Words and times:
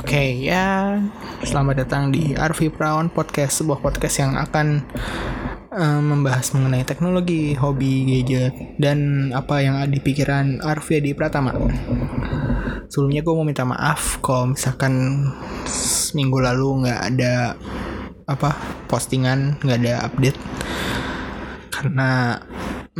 Oke 0.00 0.40
ya, 0.40 0.96
selamat 1.44 1.84
datang 1.84 2.08
di 2.08 2.32
Arvi 2.32 2.72
Prawn 2.72 3.12
Podcast, 3.12 3.60
sebuah 3.60 3.84
podcast 3.84 4.16
yang 4.16 4.32
akan 4.32 4.80
uh, 5.68 6.00
membahas 6.00 6.56
mengenai 6.56 6.88
teknologi, 6.88 7.52
hobi, 7.52 8.08
gadget, 8.08 8.80
dan 8.80 9.28
apa 9.36 9.60
yang 9.60 9.76
ada 9.76 9.92
di 9.92 10.00
pikiran 10.00 10.64
Arvi 10.64 11.04
di 11.04 11.12
Pratama. 11.12 11.52
Sebelumnya 12.88 13.20
gue 13.20 13.34
mau 13.36 13.44
minta 13.44 13.68
maaf 13.68 14.24
kalau 14.24 14.56
misalkan 14.56 15.28
seminggu 15.68 16.40
lalu 16.40 16.88
nggak 16.88 17.00
ada 17.12 17.60
apa 18.24 18.56
postingan, 18.88 19.60
nggak 19.60 19.78
ada 19.84 19.94
update 20.08 20.38
karena 21.68 22.40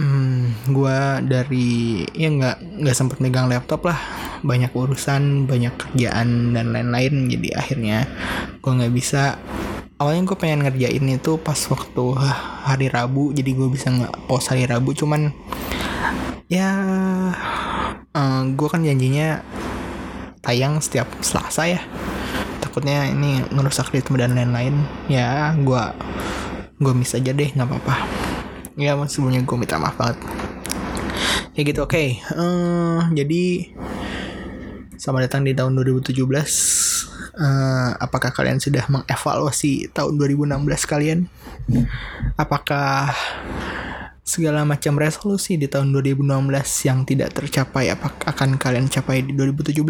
hmm, 0.01 0.73
gue 0.73 0.99
dari 1.29 1.69
ya 2.17 2.29
nggak 2.33 2.81
nggak 2.81 2.97
sempet 2.97 3.21
megang 3.21 3.53
laptop 3.53 3.85
lah. 3.85 4.01
Banyak 4.41 4.73
urusan 4.73 5.45
banyak 5.45 5.77
kerjaan 5.77 6.57
dan 6.57 6.73
lain-lain. 6.73 7.29
Jadi 7.29 7.49
akhirnya 7.53 8.09
gue 8.65 8.73
nggak 8.73 8.95
bisa. 8.97 9.37
Awalnya 10.01 10.33
gue 10.33 10.39
pengen 10.41 10.65
ngerjain 10.65 11.05
itu 11.13 11.37
pas 11.45 11.61
waktu 11.69 12.05
hari 12.65 12.89
Rabu. 12.89 13.37
Jadi 13.37 13.51
gue 13.53 13.69
bisa 13.69 13.93
nggak 13.93 14.25
post 14.25 14.49
hari 14.49 14.65
Rabu. 14.65 14.97
Cuman 14.97 15.29
ya 16.49 16.69
uh, 18.17 18.17
eh, 18.17 18.43
gue 18.57 18.69
kan 18.73 18.81
janjinya 18.81 19.45
tayang 20.41 20.81
setiap 20.81 21.07
Selasa 21.21 21.69
ya. 21.69 21.81
Takutnya 22.65 23.13
ini 23.13 23.45
ngerusak 23.53 23.93
ritme 23.93 24.17
dan 24.17 24.33
lain-lain. 24.33 24.81
Ya 25.13 25.53
gue 25.53 25.83
gue 26.81 26.93
miss 26.97 27.13
aja 27.13 27.37
deh 27.37 27.53
nggak 27.53 27.69
apa-apa 27.69 28.40
ya 28.81 28.97
sebelumnya 29.05 29.45
gue 29.45 29.57
minta 29.61 29.77
maaf 29.77 30.01
banget. 30.01 30.19
Ya 31.53 31.61
gitu 31.69 31.85
oke. 31.85 31.93
Okay. 31.93 32.09
uh, 32.33 32.41
eh, 32.41 33.01
jadi 33.21 33.45
selamat 34.97 35.29
datang 35.29 35.45
di 35.45 35.53
tahun 35.53 35.77
2017 35.77 36.17
uh, 36.17 36.33
eh, 36.33 37.91
apakah 38.01 38.33
kalian 38.33 38.57
sudah 38.57 38.89
mengevaluasi 38.89 39.93
tahun 39.93 40.17
2016 40.17 40.57
kalian? 40.89 41.29
Apakah 42.41 43.13
segala 44.31 44.63
macam 44.63 44.95
resolusi 44.95 45.59
di 45.59 45.67
tahun 45.67 45.91
2016 45.91 46.87
yang 46.87 47.03
tidak 47.03 47.35
tercapai 47.35 47.91
apakah 47.91 48.31
akan 48.31 48.63
kalian 48.63 48.87
capai 48.87 49.27
di 49.27 49.35
2017 49.35 49.83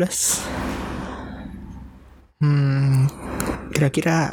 hmm 2.40 3.04
kira-kira 3.76 4.32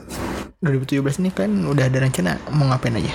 2017 0.63 1.27
ini 1.27 1.29
kan 1.35 1.51
udah 1.51 1.91
ada 1.91 1.99
rencana 1.99 2.39
mau 2.55 2.71
ngapain 2.71 2.95
aja 2.95 3.11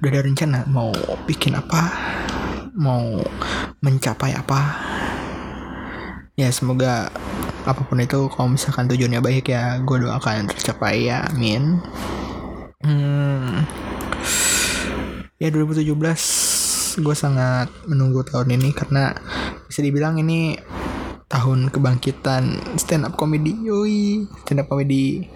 udah 0.00 0.10
ada 0.10 0.20
rencana 0.22 0.58
mau 0.68 0.92
bikin 1.24 1.56
apa 1.56 1.82
mau 2.76 3.20
mencapai 3.80 4.36
apa. 4.36 4.60
Ya 6.36 6.52
semoga 6.52 7.08
apa 7.64 7.82
pun 7.82 7.98
itu 7.98 8.28
kalau 8.28 8.52
misalkan 8.52 8.86
tujuannya 8.86 9.24
baik 9.24 9.48
ya 9.48 9.80
gue 9.80 9.96
doakan 10.04 10.52
tercapai 10.52 11.08
ya 11.08 11.24
amin. 11.32 11.80
Hmm, 12.84 13.64
ya 15.40 15.48
2017 15.48 15.88
gue 17.00 17.16
sangat 17.16 17.68
menunggu 17.88 18.22
tahun 18.24 18.56
ini 18.56 18.72
karena 18.76 19.16
bisa 19.66 19.80
dibilang 19.80 20.20
ini 20.20 20.54
tahun 21.26 21.74
kebangkitan 21.74 22.76
stand 22.78 23.06
up 23.06 23.18
comedy 23.18 23.54
yoi. 23.66 24.26
Stand 24.46 24.62
up 24.62 24.70
comedy 24.70 25.26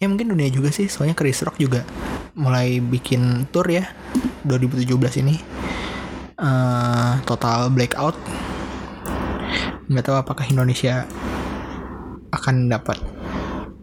ya 0.00 0.08
mungkin 0.08 0.32
dunia 0.32 0.48
juga 0.48 0.72
sih 0.72 0.88
soalnya 0.88 1.12
Chris 1.16 1.44
Rock 1.44 1.60
juga 1.60 1.84
mulai 2.36 2.80
bikin 2.80 3.48
tour 3.52 3.68
ya 3.68 3.88
2017 4.44 5.22
ini. 5.24 5.36
Uh, 6.40 7.20
total 7.28 7.68
blackout. 7.72 8.16
Nggak 9.88 10.04
tahu 10.06 10.16
apakah 10.16 10.44
Indonesia 10.48 11.04
akan 12.30 12.70
dapat 12.70 12.96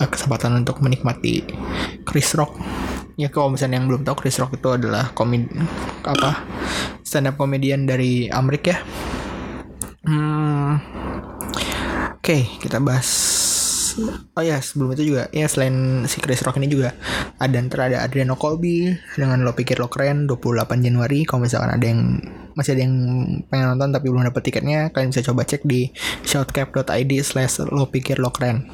uh, 0.02 0.10
kesempatan 0.10 0.62
untuk 0.62 0.82
menikmati 0.82 1.46
Chris 2.06 2.34
Rock. 2.34 2.58
Ya 3.18 3.34
kalau 3.34 3.50
misalnya 3.50 3.82
yang 3.82 3.90
belum 3.90 4.06
tahu 4.06 4.26
Chris 4.26 4.38
Rock 4.38 4.58
itu 4.58 4.70
adalah 4.70 5.10
komedi 5.18 5.50
apa 6.06 6.46
stand 7.02 7.34
up 7.34 7.36
komedian 7.38 7.90
dari 7.90 8.30
Amerika. 8.30 8.78
Ya 8.78 8.80
hmm, 10.08 10.72
oke 12.28 12.36
okay, 12.36 12.60
kita 12.60 12.84
bahas. 12.84 13.08
Oh 14.36 14.44
ya 14.44 14.60
sebelum 14.60 15.00
itu 15.00 15.16
juga 15.16 15.32
ya 15.32 15.48
selain 15.48 16.04
si 16.12 16.20
Chris 16.20 16.44
Rock 16.44 16.60
ini 16.60 16.68
juga 16.68 16.92
ada 17.40 17.56
antara 17.56 17.88
ada 17.88 18.04
Adriano 18.04 18.36
Colby 18.36 18.92
dengan 19.16 19.48
lo 19.48 19.56
pikir 19.56 19.80
lo 19.80 19.88
keren 19.88 20.28
28 20.28 20.60
Januari. 20.84 21.24
Kalau 21.24 21.48
misalkan 21.48 21.72
ada 21.72 21.88
yang 21.88 22.20
masih 22.52 22.76
ada 22.76 22.84
yang 22.84 22.96
pengen 23.48 23.72
nonton 23.72 23.96
tapi 23.96 24.12
belum 24.12 24.28
dapat 24.28 24.44
tiketnya 24.44 24.92
kalian 24.92 25.16
bisa 25.16 25.24
coba 25.24 25.48
cek 25.48 25.64
di 25.64 25.88
shoutcap.id 26.28 27.12
slash 27.24 27.64
lo 27.64 27.88
pikir 27.88 28.20
lo 28.20 28.36
keren. 28.36 28.68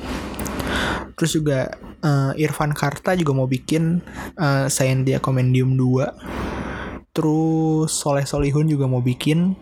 Terus 1.13 1.37
juga 1.37 1.77
uh, 2.01 2.33
Irfan 2.33 2.73
Karta 2.73 3.13
juga 3.13 3.37
mau 3.37 3.45
bikin 3.45 4.01
uh, 4.33 4.65
Scientia 4.65 5.21
Compendium 5.21 5.77
2 5.77 7.13
terus 7.13 7.93
Soleh 7.93 8.25
Solihun 8.25 8.65
juga 8.65 8.89
mau 8.89 9.05
bikin. 9.05 9.53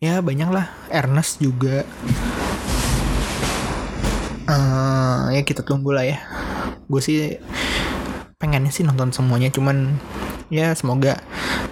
Ya 0.00 0.24
banyak 0.24 0.48
lah 0.48 0.72
Ernest 0.88 1.44
juga 1.44 1.84
uh, 4.50 5.30
ya 5.30 5.42
kita 5.46 5.62
tunggu 5.62 5.94
lah 5.94 6.04
ya. 6.04 6.18
Gue 6.90 6.98
sih 6.98 7.38
pengennya 8.40 8.72
sih 8.74 8.82
nonton 8.82 9.12
semuanya 9.14 9.52
cuman 9.52 10.00
ya 10.50 10.72
semoga 10.72 11.20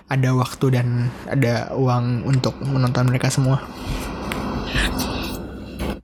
ada 0.08 0.36
waktu 0.36 0.66
dan 0.72 1.10
ada 1.26 1.74
uang 1.74 2.24
untuk 2.24 2.56
menonton 2.62 3.10
mereka 3.10 3.28
semua. 3.28 3.60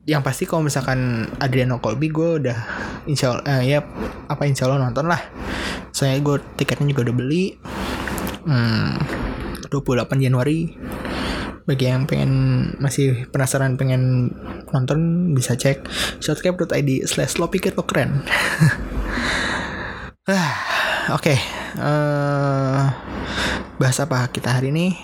Yang 0.05 0.23
pasti 0.27 0.45
kalau 0.45 0.67
misalkan 0.69 1.31
Adriano 1.41 1.81
Colby 1.81 2.13
gue 2.13 2.45
udah 2.45 2.59
insya 3.09 3.33
Allah 3.33 3.45
uh, 3.49 3.63
ya 3.65 3.81
apa 4.29 4.43
insya 4.45 4.69
Allah 4.69 4.85
nonton 4.85 5.09
lah. 5.09 5.23
Soalnya 5.95 6.21
gue 6.21 6.37
tiketnya 6.61 6.91
juga 6.93 7.09
udah 7.09 7.17
beli. 7.17 7.45
Hmm, 8.45 9.01
28 9.73 10.21
Januari. 10.21 10.77
Bagi 11.65 11.89
yang 11.89 12.05
pengen 12.05 12.33
masih 12.77 13.25
penasaran 13.33 13.81
pengen 13.81 14.29
nonton 14.73 15.33
bisa 15.37 15.59
cek 15.59 15.85
shotcap.id 16.23 17.05
slash 17.05 17.37
lo 17.37 17.51
pikir 17.51 17.77
lo 17.77 17.85
keren. 17.85 18.25
Ah, 20.25 20.57
oke 21.13 21.37
okay. 21.37 21.39
eh, 21.77 22.83
bahas 23.77 24.01
apa 24.01 24.25
kita 24.33 24.57
hari 24.57 24.73
ini? 24.73 24.97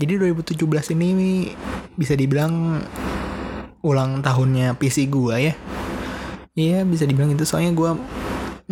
Jadi 0.00 0.16
2017 0.16 0.96
ini 0.96 1.52
bisa 1.92 2.16
dibilang 2.16 2.80
ulang 3.84 4.24
tahunnya 4.24 4.72
PC 4.80 5.12
gua 5.12 5.36
ya. 5.36 5.52
Iya 6.56 6.88
bisa 6.88 7.04
dibilang 7.04 7.36
itu. 7.36 7.44
Soalnya 7.44 7.76
gua 7.76 8.00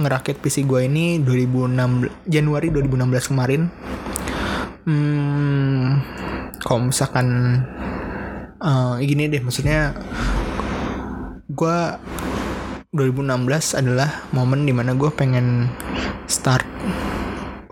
ngerakit 0.01 0.41
PC 0.41 0.65
gua 0.65 0.81
ini 0.81 1.21
2006 1.21 2.25
Januari 2.25 2.73
2016 2.73 3.29
kemarin. 3.29 3.69
Hmm, 4.89 6.01
kalau 6.63 6.89
misalkan 6.89 7.61
uh, 8.61 8.97
gini 9.01 9.29
deh 9.29 9.43
maksudnya 9.43 9.97
gue 11.47 11.79
2016 12.97 13.81
adalah 13.81 14.25
momen 14.33 14.65
di 14.65 14.73
mana 14.73 14.97
gue 14.97 15.11
pengen 15.13 15.69
start 16.25 16.65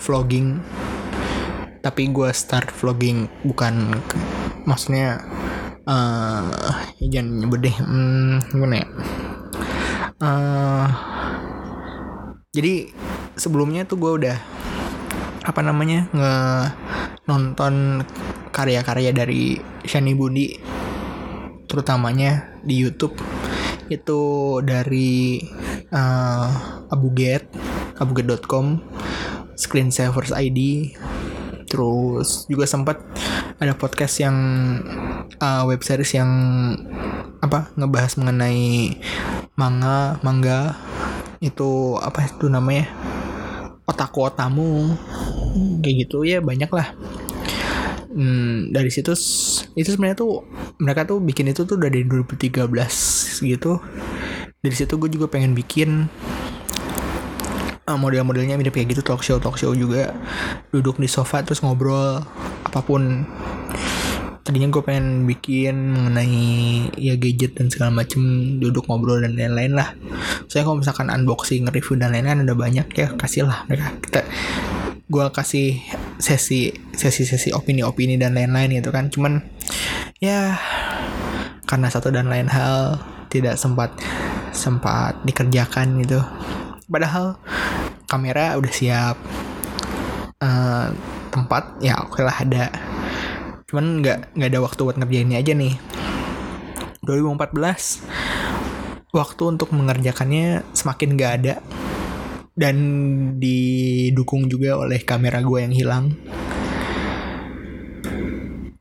vlogging. 0.00 0.60
Tapi 1.80 2.12
gue 2.12 2.28
start 2.32 2.72
vlogging 2.72 3.28
bukan 3.44 4.00
maksudnya 4.64 5.20
uh, 5.88 6.72
jangan 7.00 7.44
nyebut 7.44 7.60
deh 7.60 7.76
hmm, 7.76 8.52
gimana 8.52 8.74
ya? 8.80 8.86
Uh, 10.20 10.86
jadi 12.52 12.88
sebelumnya 13.36 13.84
tuh 13.84 14.00
gue 14.00 14.12
udah 14.24 14.36
apa 15.44 15.60
namanya 15.60 16.08
nge 16.12 16.34
nonton 17.28 18.04
karya-karya 18.52 19.12
dari 19.12 19.60
Shani 19.84 20.16
Budi 20.16 20.73
terutamanya 21.66 22.60
di 22.64 22.80
YouTube 22.80 23.16
itu 23.92 24.20
dari 24.64 25.44
uh, 25.92 26.48
abuget 26.88 27.44
abuget.com 28.00 28.80
screensavers 29.54 30.32
ID 30.32 30.92
terus 31.68 32.46
juga 32.46 32.64
sempat 32.68 33.02
ada 33.58 33.74
podcast 33.74 34.18
yang 34.22 34.36
uh, 35.38 35.62
web 35.66 35.82
series 35.82 36.14
yang 36.14 36.30
apa 37.42 37.70
ngebahas 37.74 38.14
mengenai 38.18 38.94
manga 39.58 40.18
manga. 40.22 40.74
Itu 41.42 42.00
apa 42.00 42.30
itu 42.30 42.46
namanya? 42.46 42.88
Otaku 43.84 44.26
otamu. 44.26 44.96
Kayak 45.82 46.08
gitu. 46.08 46.24
Ya 46.24 46.40
banyak 46.40 46.70
lah 46.72 46.94
hmm, 48.14 48.43
dari 48.70 48.88
situ 48.88 49.12
itu 49.74 49.88
sebenarnya 49.90 50.16
tuh 50.16 50.46
mereka 50.80 51.04
tuh 51.04 51.18
bikin 51.20 51.50
itu 51.50 51.66
tuh 51.66 51.76
dari 51.76 52.06
2013 52.06 52.70
gitu. 53.44 53.82
Dari 54.64 54.74
situ 54.76 54.94
gue 54.96 55.10
juga 55.12 55.26
pengen 55.28 55.52
bikin 55.52 56.08
uh, 57.84 57.98
model-modelnya 57.98 58.56
mirip 58.56 58.72
kayak 58.72 58.96
gitu 58.96 59.02
talk 59.04 59.20
show 59.20 59.36
talk 59.36 59.60
show 59.60 59.76
juga. 59.76 60.16
Duduk 60.72 60.96
di 60.96 61.08
sofa 61.10 61.44
terus 61.44 61.60
ngobrol 61.60 62.24
apa 62.64 62.80
pun. 62.80 63.28
Tadinya 64.44 64.68
gue 64.68 64.82
pengen 64.84 65.24
bikin 65.24 65.72
mengenai 65.96 66.92
ya 67.00 67.16
gadget 67.16 67.56
dan 67.56 67.72
segala 67.72 68.04
macem 68.04 68.20
duduk 68.60 68.84
ngobrol 68.92 69.24
dan 69.24 69.40
lain-lain 69.40 69.72
lah. 69.72 69.96
Saya 70.52 70.68
kalau 70.68 70.84
misalkan 70.84 71.08
unboxing 71.08 71.64
review 71.72 71.96
dan 71.96 72.12
lain-lain 72.12 72.44
ada 72.44 72.52
banyak 72.52 72.84
ya 72.92 73.08
kasih 73.16 73.48
lah 73.48 73.64
mereka. 73.64 73.88
Kita 74.04 74.20
gue 75.04 75.26
kasih 75.28 75.84
sesi 76.16 76.72
sesi 76.96 77.28
sesi 77.28 77.52
opini 77.52 77.84
opini 77.84 78.16
dan 78.16 78.32
lain-lain 78.32 78.80
gitu 78.80 78.88
kan. 78.88 79.12
Cuman 79.12 79.44
ya 80.20 80.56
karena 81.68 81.88
satu 81.92 82.08
dan 82.08 82.32
lain 82.32 82.48
hal 82.48 82.96
tidak 83.28 83.60
sempat 83.60 83.92
sempat 84.56 85.20
dikerjakan 85.28 86.00
gitu. 86.00 86.24
Padahal 86.88 87.36
kamera 88.08 88.56
udah 88.56 88.72
siap 88.72 89.16
uh, 90.40 90.88
tempat 91.28 91.76
ya 91.84 92.00
oke 92.00 92.24
lah 92.24 92.40
ada. 92.40 92.72
Cuman 93.68 94.00
nggak 94.00 94.38
nggak 94.38 94.48
ada 94.48 94.60
waktu 94.62 94.80
buat 94.86 94.96
ngerjainnya 94.96 95.40
aja 95.40 95.52
nih. 95.52 95.74
2014 97.04 99.12
waktu 99.12 99.42
untuk 99.44 99.68
mengerjakannya 99.76 100.64
semakin 100.72 101.20
gak 101.20 101.32
ada 101.38 101.54
dan 102.54 102.76
didukung 103.42 104.46
juga 104.46 104.78
oleh 104.78 105.02
kamera 105.02 105.42
gue 105.42 105.58
yang 105.58 105.74
hilang. 105.74 106.04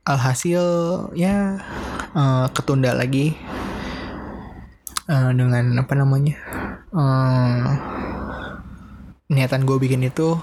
Alhasil 0.05 0.61
ya 1.17 1.57
uh, 2.13 2.45
ketunda 2.53 2.93
lagi 2.93 3.33
uh, 5.09 5.31
dengan 5.33 5.79
apa 5.79 5.93
namanya 5.97 6.37
uh, 6.93 7.65
niatan 9.33 9.65
gue 9.65 9.77
bikin 9.81 10.05
itu. 10.05 10.37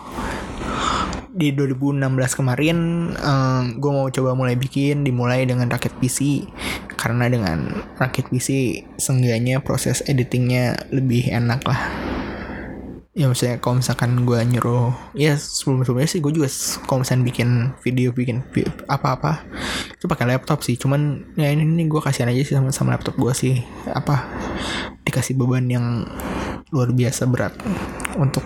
Di 1.30 1.54
2016 1.54 2.02
kemarin 2.42 2.78
um, 3.14 3.62
gue 3.78 3.90
mau 3.94 4.10
coba 4.10 4.34
mulai 4.34 4.58
bikin 4.58 5.06
dimulai 5.06 5.46
dengan 5.46 5.70
rakit 5.70 5.94
PC 6.02 6.50
karena 6.98 7.30
dengan 7.30 7.86
rakit 7.96 8.28
PC 8.28 8.82
seenggaknya 8.98 9.62
proses 9.62 10.02
editingnya 10.10 10.90
lebih 10.90 11.30
enak 11.30 11.62
lah 11.64 12.09
ya 13.10 13.26
maksudnya 13.26 13.58
kalau 13.58 13.82
misalkan 13.82 14.22
gue 14.22 14.38
nyuruh 14.38 14.94
ya 15.18 15.34
sebelum 15.34 15.82
sebelumnya 15.82 16.06
sih 16.06 16.22
gue 16.22 16.30
juga 16.30 16.46
kalau 16.86 17.02
misalkan 17.02 17.26
bikin 17.26 17.48
video 17.82 18.14
bikin 18.14 18.46
apa-apa 18.86 19.42
itu 20.00 20.08
pakai 20.08 20.32
laptop 20.32 20.64
sih. 20.64 20.80
Cuman 20.80 21.28
ya 21.36 21.52
ini, 21.52 21.60
ini 21.60 21.84
gue 21.84 22.00
kasihan 22.00 22.32
aja 22.32 22.40
sih 22.40 22.56
sama, 22.56 22.72
sama 22.72 22.96
laptop 22.96 23.20
gue 23.20 23.36
sih. 23.36 23.60
Apa 23.84 24.24
dikasih 25.04 25.36
beban 25.36 25.68
yang 25.68 26.08
luar 26.72 26.88
biasa 26.96 27.28
berat 27.28 27.52
untuk 28.16 28.40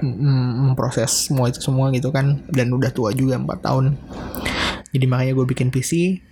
memproses 0.00 1.28
semua 1.28 1.52
itu 1.52 1.60
semua 1.60 1.92
gitu 1.92 2.08
kan. 2.08 2.40
Dan 2.48 2.72
udah 2.72 2.88
tua 2.88 3.12
juga 3.12 3.36
4 3.36 3.44
tahun. 3.60 3.84
Jadi 4.96 5.04
makanya 5.04 5.36
gue 5.36 5.44
bikin 5.44 5.68
PC 5.68 6.24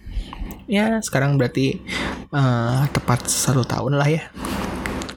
ya 0.71 1.05
sekarang 1.05 1.37
berarti 1.37 1.85
uh, 2.33 2.89
tepat 2.89 3.29
satu 3.29 3.67
tahun 3.67 3.99
lah 3.99 4.09
ya 4.09 4.23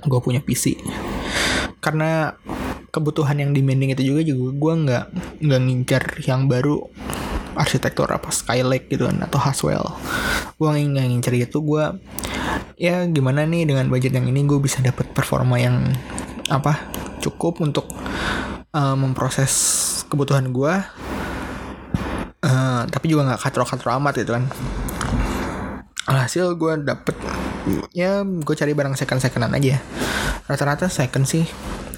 gue 0.03 0.19
punya 0.19 0.41
PC 0.41 0.77
karena 1.79 2.33
kebutuhan 2.95 3.35
yang 3.35 3.51
demanding 3.51 3.91
itu 3.91 4.15
juga 4.15 4.23
juga 4.23 4.55
gue 4.55 4.73
nggak 4.87 5.05
nggak 5.43 5.61
ngincar 5.67 6.03
yang 6.23 6.47
baru 6.47 6.79
arsitektur 7.55 8.07
apa 8.07 8.31
Skylake 8.31 8.87
gitu 8.91 9.07
kan 9.07 9.19
atau 9.27 9.39
Haswell. 9.39 9.83
Gue 10.55 10.67
nggak 10.71 11.07
ngincar 11.11 11.35
itu 11.35 11.59
gue 11.59 11.83
ya 12.79 13.03
gimana 13.07 13.43
nih 13.43 13.67
dengan 13.67 13.91
budget 13.91 14.15
yang 14.15 14.27
ini 14.27 14.47
gue 14.47 14.59
bisa 14.63 14.79
dapat 14.79 15.11
performa 15.11 15.59
yang 15.59 15.83
apa 16.47 16.87
cukup 17.19 17.59
untuk 17.59 17.91
uh, 18.71 18.95
memproses 18.95 19.51
kebutuhan 20.11 20.51
gue 20.51 20.73
uh, 22.45 22.81
tapi 22.87 23.05
juga 23.11 23.33
nggak 23.33 23.41
katro-katro 23.43 23.91
amat 23.99 24.13
gitu 24.23 24.31
kan. 24.35 24.47
Alhasil 26.05 26.53
gue 26.55 26.73
dapet 26.85 27.15
ya 27.91 28.21
gue 28.23 28.55
cari 28.55 28.71
barang 28.71 28.95
second 28.95 29.19
secondan 29.19 29.51
aja. 29.51 29.83
Rata-rata 30.45 30.87
second 30.87 31.25
sih 31.25 31.43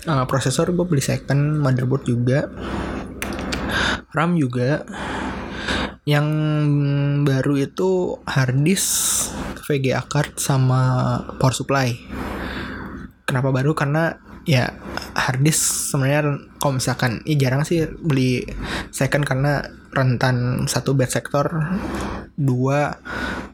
uh, 0.08 0.26
prosesor 0.26 0.72
gue 0.72 0.86
beli 0.88 1.04
second 1.04 1.60
motherboard 1.60 2.08
juga 2.08 2.48
RAM 4.18 4.34
juga. 4.40 4.82
Yang 6.08 6.28
baru 7.28 7.54
itu 7.60 7.90
hard 8.24 8.64
disk 8.64 9.30
VGA 9.68 10.02
card 10.08 10.40
sama 10.40 10.82
power 11.38 11.54
supply. 11.54 11.94
Kenapa 13.28 13.52
baru? 13.52 13.76
Karena 13.76 14.16
ya 14.48 14.72
hard 15.14 15.44
disk 15.44 15.92
sebenarnya 15.92 16.40
kalau 16.64 16.80
misalkan 16.80 17.20
ya 17.28 17.36
jarang 17.36 17.68
sih 17.68 17.86
beli 17.92 18.48
second 18.90 19.28
karena 19.28 19.68
rentan. 19.92 20.66
Satu 20.72 20.96
bed 20.96 21.12
sektor 21.12 21.52
dua 22.40 22.96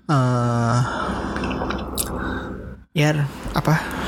uh, 0.06 0.78
ya 2.94 3.26
apa 3.58 4.03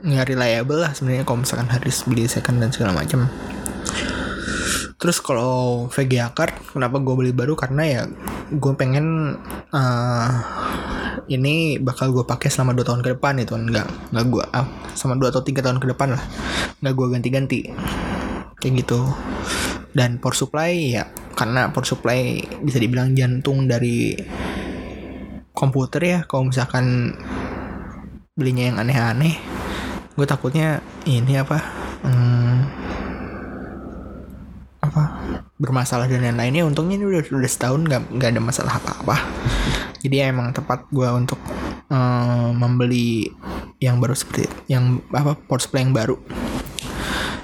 nggak 0.00 0.32
reliable 0.32 0.80
lah 0.80 0.92
sebenarnya 0.96 1.24
kalau 1.28 1.44
misalkan 1.44 1.68
harus 1.68 1.96
beli 2.08 2.24
second 2.24 2.60
dan 2.60 2.72
segala 2.72 2.96
macam 2.96 3.28
terus 5.00 5.16
kalau 5.24 5.88
VGA 5.88 6.28
card 6.36 6.76
kenapa 6.76 7.00
gue 7.00 7.14
beli 7.16 7.32
baru? 7.32 7.56
Karena 7.56 7.82
ya 7.88 8.02
gue 8.52 8.72
pengen 8.76 9.32
uh, 9.72 10.28
ini 11.32 11.80
bakal 11.80 12.12
gue 12.12 12.28
pakai 12.28 12.52
selama 12.52 12.76
dua 12.76 12.84
tahun 12.84 13.00
ke 13.00 13.16
depan 13.16 13.40
itu. 13.40 13.56
Nggak 13.56 14.12
nggak 14.12 14.24
gue 14.28 14.44
uh, 14.44 14.68
sama 14.92 15.16
dua 15.16 15.32
atau 15.32 15.40
tiga 15.40 15.64
tahun 15.64 15.80
ke 15.80 15.96
depan 15.96 16.12
lah. 16.12 16.22
Nggak 16.84 16.92
gue 16.92 17.06
ganti-ganti. 17.16 17.60
Kayak 18.60 18.84
gitu. 18.84 19.00
Dan 19.96 20.20
power 20.20 20.36
supply 20.36 21.00
ya 21.00 21.08
karena 21.32 21.72
power 21.72 21.88
supply 21.88 22.44
bisa 22.60 22.76
dibilang 22.76 23.16
jantung 23.16 23.64
dari 23.64 24.12
komputer 25.56 26.02
ya. 26.04 26.18
Kalau 26.28 26.52
misalkan 26.52 27.16
belinya 28.36 28.68
yang 28.68 28.76
aneh-aneh 28.76 29.59
gue 30.14 30.26
takutnya 30.26 30.82
ini 31.06 31.38
apa 31.38 31.58
hmm, 32.02 32.56
apa 34.80 35.02
bermasalah 35.60 36.08
dan 36.08 36.24
lain-lainnya. 36.24 36.66
Untungnya 36.66 36.98
ini 36.98 37.06
udah 37.06 37.22
udah 37.22 37.50
setahun 37.50 37.80
nggak 37.84 38.02
nggak 38.16 38.30
ada 38.36 38.42
masalah 38.42 38.72
apa-apa. 38.80 39.16
Jadi 40.00 40.16
emang 40.24 40.50
tepat 40.56 40.88
gue 40.88 41.08
untuk 41.12 41.38
um, 41.92 42.56
membeli 42.56 43.28
yang 43.78 44.00
baru 44.00 44.16
seperti 44.16 44.48
yang 44.66 44.98
apa 45.12 45.36
supply 45.60 45.84
yang 45.84 45.92
baru. 45.92 46.16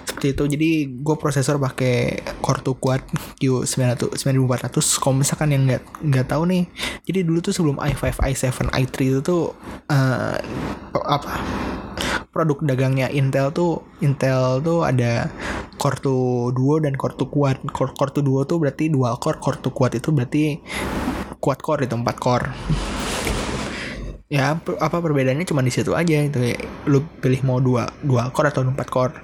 Seperti 0.09 0.33
itu. 0.33 0.45
Jadi 0.57 0.71
gue 1.05 1.17
prosesor 1.21 1.61
pakai 1.61 2.25
Core 2.41 2.65
2 2.65 2.83
Quad 2.83 3.03
Q900 3.37 4.17
9400 4.17 5.03
kalau 5.03 5.21
misalkan 5.21 5.53
yang 5.53 5.69
nggak 5.69 5.83
nggak 6.01 6.27
tahu 6.31 6.49
nih 6.49 6.65
jadi 7.05 7.21
dulu 7.23 7.39
tuh 7.45 7.53
sebelum 7.53 7.77
i5 7.77 8.23
i7 8.23 8.73
i3 8.73 8.95
itu 9.03 9.21
tuh 9.21 9.53
uh, 9.93 10.37
apa 11.05 11.33
produk 12.37 12.77
dagangnya 12.77 13.09
Intel 13.09 13.49
tuh 13.57 13.81
Intel 14.05 14.61
tuh 14.61 14.85
ada 14.85 15.33
Core 15.81 16.05
2 16.05 16.53
Duo 16.53 16.77
dan 16.85 16.93
Core 16.93 17.17
2 17.17 17.33
Quad. 17.33 17.57
Core, 17.73 17.97
Core 17.97 18.13
2 18.21 18.29
Duo 18.29 18.45
tuh 18.45 18.61
berarti 18.61 18.93
dual 18.93 19.17
core, 19.17 19.41
Core 19.41 19.65
2 19.65 19.73
Quad 19.73 19.93
itu 19.97 20.09
berarti 20.13 20.45
quad 21.41 21.61
core 21.63 21.87
itu 21.87 21.95
4 21.95 22.05
core. 22.19 22.47
Ya 24.27 24.59
apa 24.59 24.97
perbedaannya 24.99 25.47
cuma 25.47 25.63
di 25.63 25.71
situ 25.71 25.95
aja 25.95 26.27
itu 26.27 26.43
ya. 26.43 26.59
Lu 26.91 27.07
pilih 27.23 27.41
mau 27.47 27.63
dua 27.63 27.87
dua 28.03 28.35
core 28.35 28.51
atau 28.51 28.67
4 28.67 28.75
core. 28.91 29.15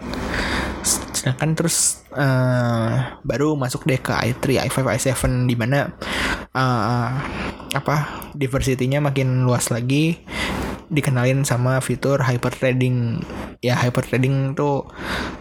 Sedangkan 1.13 1.59
terus 1.59 2.07
uh, 2.15 3.19
baru 3.27 3.59
masuk 3.59 3.87
deh 3.87 3.99
ke 3.99 4.15
i3, 4.15 4.71
i5, 4.71 4.79
i7 4.87 5.11
di 5.51 5.55
mana 5.59 5.91
uh, 6.55 7.11
apa 7.75 8.31
diversity-nya 8.39 9.03
makin 9.03 9.43
luas 9.43 9.71
lagi 9.75 10.23
dikenalin 10.93 11.49
sama 11.49 11.81
fitur 11.81 12.21
hyper 12.21 12.53
threading 12.53 13.25
ya 13.65 13.75
hyper 13.81 14.05
threading 14.05 14.53
tuh 14.53 14.85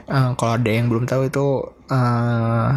uh, 0.08 0.32
kalau 0.40 0.56
ada 0.56 0.72
yang 0.72 0.88
belum 0.88 1.04
tahu 1.04 1.28
itu 1.28 1.48
uh, 1.92 2.70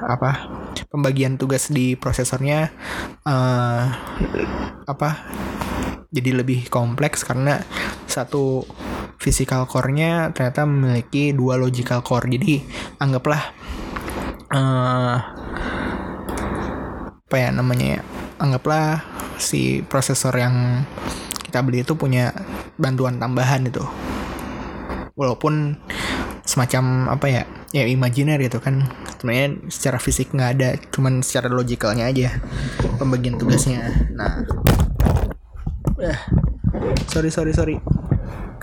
apa 0.00 0.48
pembagian 0.88 1.36
tugas 1.36 1.68
di 1.68 1.92
prosesornya 1.94 2.72
uh, 3.28 3.84
apa 4.88 5.10
jadi 6.12 6.40
lebih 6.40 6.68
kompleks 6.68 7.24
karena 7.24 7.60
satu 8.04 8.68
physical 9.16 9.64
core-nya 9.64 10.34
ternyata 10.36 10.68
memiliki 10.68 11.32
dua 11.32 11.56
logical 11.56 12.04
core. 12.04 12.28
Jadi 12.28 12.60
anggaplah 13.00 13.42
uh, 14.52 15.16
apa 17.22 17.36
ya 17.40 17.48
namanya 17.48 17.96
ya 17.96 18.00
anggaplah 18.36 19.00
si 19.40 19.80
prosesor 19.80 20.36
yang 20.36 20.84
kita 21.52 21.60
beli 21.60 21.84
itu 21.84 21.92
punya 22.00 22.32
bantuan 22.80 23.20
tambahan 23.20 23.68
itu. 23.68 23.84
Walaupun 25.12 25.76
semacam 26.48 27.12
apa 27.12 27.28
ya 27.28 27.42
ya 27.76 27.84
imajiner 27.84 28.40
gitu 28.40 28.56
kan. 28.56 28.88
Sebenarnya 29.20 29.68
secara 29.68 30.00
fisik 30.00 30.32
nggak 30.32 30.50
ada 30.56 30.80
cuman 30.88 31.20
secara 31.20 31.52
logikalnya 31.52 32.08
aja 32.08 32.40
pembagian 32.96 33.36
tugasnya. 33.36 33.84
Nah. 34.16 34.48
Eh, 36.00 36.18
sorry 37.12 37.28
sorry 37.28 37.52
sorry. 37.52 37.76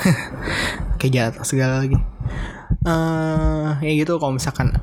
Kayak 0.98 1.14
jatuh 1.14 1.46
segala 1.46 1.86
lagi. 1.86 2.02
Uh, 2.90 3.78
ya 3.86 3.92
gitu 4.02 4.18
kalau 4.18 4.34
misalkan 4.34 4.74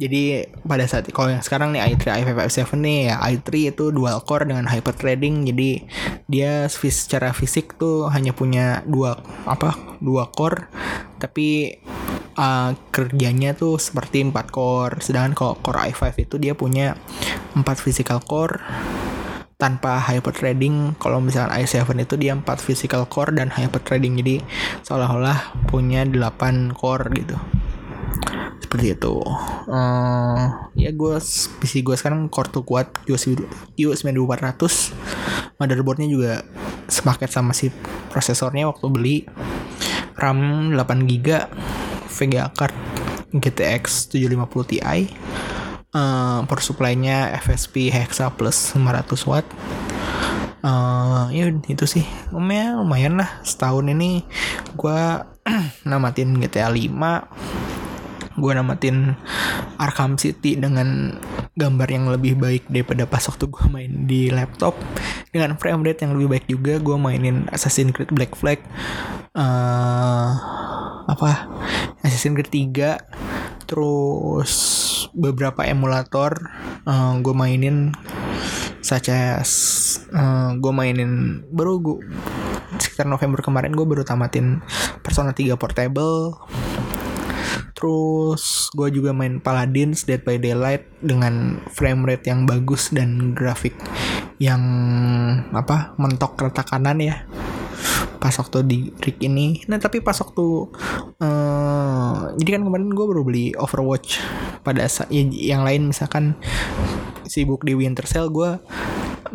jadi 0.00 0.48
pada 0.64 0.88
saat 0.88 1.04
kalau 1.12 1.28
yang 1.28 1.44
sekarang 1.44 1.76
nih 1.76 1.92
i3 1.92 2.24
i5 2.24 2.30
i7 2.48 2.72
nih 2.80 2.98
ya 3.12 3.16
i3 3.20 3.76
itu 3.76 3.84
dual 3.92 4.24
core 4.24 4.48
dengan 4.48 4.64
hyper 4.64 4.96
threading 4.96 5.44
jadi 5.44 5.84
dia 6.24 6.64
secara 6.72 7.36
fisik 7.36 7.76
tuh 7.76 8.08
hanya 8.08 8.32
punya 8.32 8.80
dua 8.88 9.20
apa 9.44 9.76
dua 10.00 10.32
core. 10.32 10.66
Tapi 11.20 11.76
uh, 12.40 12.72
kerjanya 12.90 13.52
tuh 13.52 13.76
seperti 13.76 14.24
4 14.24 14.32
core. 14.48 15.04
Sedangkan 15.04 15.36
kalau 15.36 15.54
core 15.60 15.92
i5 15.92 16.16
itu 16.16 16.40
dia 16.40 16.56
punya 16.56 16.96
4 17.52 17.60
physical 17.76 18.24
core 18.24 18.56
tanpa 19.60 20.00
hyper 20.00 20.32
threading 20.32 20.96
kalau 20.96 21.20
misalnya 21.20 21.52
i7 21.60 21.84
itu 22.00 22.16
dia 22.16 22.32
4 22.32 22.48
physical 22.56 23.04
core 23.04 23.36
dan 23.36 23.52
hyper 23.52 23.84
threading 23.84 24.16
jadi 24.16 24.40
seolah-olah 24.88 25.68
punya 25.68 26.08
8 26.08 26.72
core 26.72 27.12
gitu 27.12 27.36
seperti 28.70 28.94
itu. 28.94 29.18
Uh, 29.66 30.70
ya 30.78 30.94
gue 30.94 31.14
PC 31.58 31.82
gue 31.82 31.98
sekarang 31.98 32.30
core 32.30 32.54
tuh 32.54 32.62
kuat 32.62 32.86
USB 33.10 33.42
US 33.90 34.06
9400 34.06 35.58
motherboardnya 35.58 36.06
juga 36.06 36.46
sepaket 36.86 37.34
sama 37.34 37.50
si 37.50 37.74
prosesornya 38.14 38.70
waktu 38.70 38.86
beli. 38.86 39.16
RAM 40.14 40.70
8 40.78 41.10
GB 41.10 41.26
VGA 42.06 42.46
card 42.54 42.70
GTX 43.34 44.14
750 44.14 44.70
Ti. 44.70 44.78
Uh, 45.90 46.46
power 46.46 46.62
supply-nya 46.62 47.34
FSP 47.42 47.90
Hexa 47.90 48.30
plus 48.38 48.54
500 48.78 49.26
watt. 49.26 49.46
Uh, 50.62 51.26
ya 51.34 51.50
itu 51.50 51.90
sih. 51.90 52.06
Lumayan 52.30 52.86
lumayan 52.86 53.18
lah. 53.18 53.42
Setahun 53.42 53.90
ini 53.90 54.22
gue 54.78 55.02
namatin 55.90 56.38
GTA 56.38 56.70
5 56.70 57.79
gue 58.40 58.52
namatin 58.56 59.14
Arkham 59.76 60.16
City 60.16 60.56
dengan 60.56 61.20
gambar 61.54 61.88
yang 61.92 62.08
lebih 62.08 62.40
baik 62.40 62.66
daripada 62.72 63.04
pas 63.04 63.22
waktu 63.28 63.46
gue 63.46 63.66
main 63.68 63.92
di 64.08 64.32
laptop. 64.32 64.74
Dengan 65.30 65.60
frame 65.60 65.84
rate 65.86 66.02
yang 66.08 66.16
lebih 66.18 66.28
baik 66.32 66.46
juga 66.48 66.80
gue 66.80 66.96
mainin 66.96 67.46
Assassin's 67.54 67.92
Creed 67.94 68.10
Black 68.10 68.34
Flag 68.34 68.58
uh, 69.36 70.30
apa? 71.06 71.30
Assassin's 72.02 72.34
Creed 72.34 72.50
3 72.74 73.68
terus 73.70 74.52
beberapa 75.14 75.62
emulator 75.62 76.34
uh, 76.82 77.14
gue 77.22 77.34
mainin 77.34 77.94
such 78.82 79.12
uh, 79.12 80.50
gue 80.58 80.72
mainin 80.74 81.44
baru 81.54 81.78
gue 81.78 81.98
sekitar 82.82 83.06
November 83.06 83.44
kemarin 83.44 83.70
gue 83.70 83.86
baru 83.86 84.02
tamatin 84.02 84.58
Persona 85.06 85.30
3 85.30 85.54
Portable 85.54 86.34
Terus 87.80 88.68
gue 88.76 88.92
juga 88.92 89.16
main 89.16 89.40
Paladins 89.40 90.04
Dead 90.04 90.20
by 90.20 90.36
Daylight 90.36 90.84
dengan 91.00 91.64
frame 91.72 92.04
rate 92.04 92.28
yang 92.28 92.44
bagus 92.44 92.92
dan 92.92 93.32
grafik 93.32 93.72
yang 94.36 94.60
apa 95.56 95.96
mentok 95.96 96.36
rata 96.36 96.60
kanan 96.60 97.00
ya. 97.00 97.24
Pas 98.20 98.36
waktu 98.36 98.68
di 98.68 98.78
rig 99.00 99.16
ini. 99.24 99.64
Nah 99.64 99.80
tapi 99.80 100.04
pas 100.04 100.12
waktu 100.12 100.68
uh, 101.24 102.36
jadi 102.36 102.60
kan 102.60 102.68
kemarin 102.68 102.92
gue 102.92 103.06
baru 103.08 103.24
beli 103.24 103.56
Overwatch 103.56 104.20
pada 104.60 104.84
saat 104.84 105.08
ya, 105.08 105.24
yang 105.24 105.64
lain 105.64 105.88
misalkan 105.88 106.36
sibuk 107.24 107.64
di 107.64 107.72
Winter 107.72 108.04
Sale 108.04 108.28
gue 108.28 108.60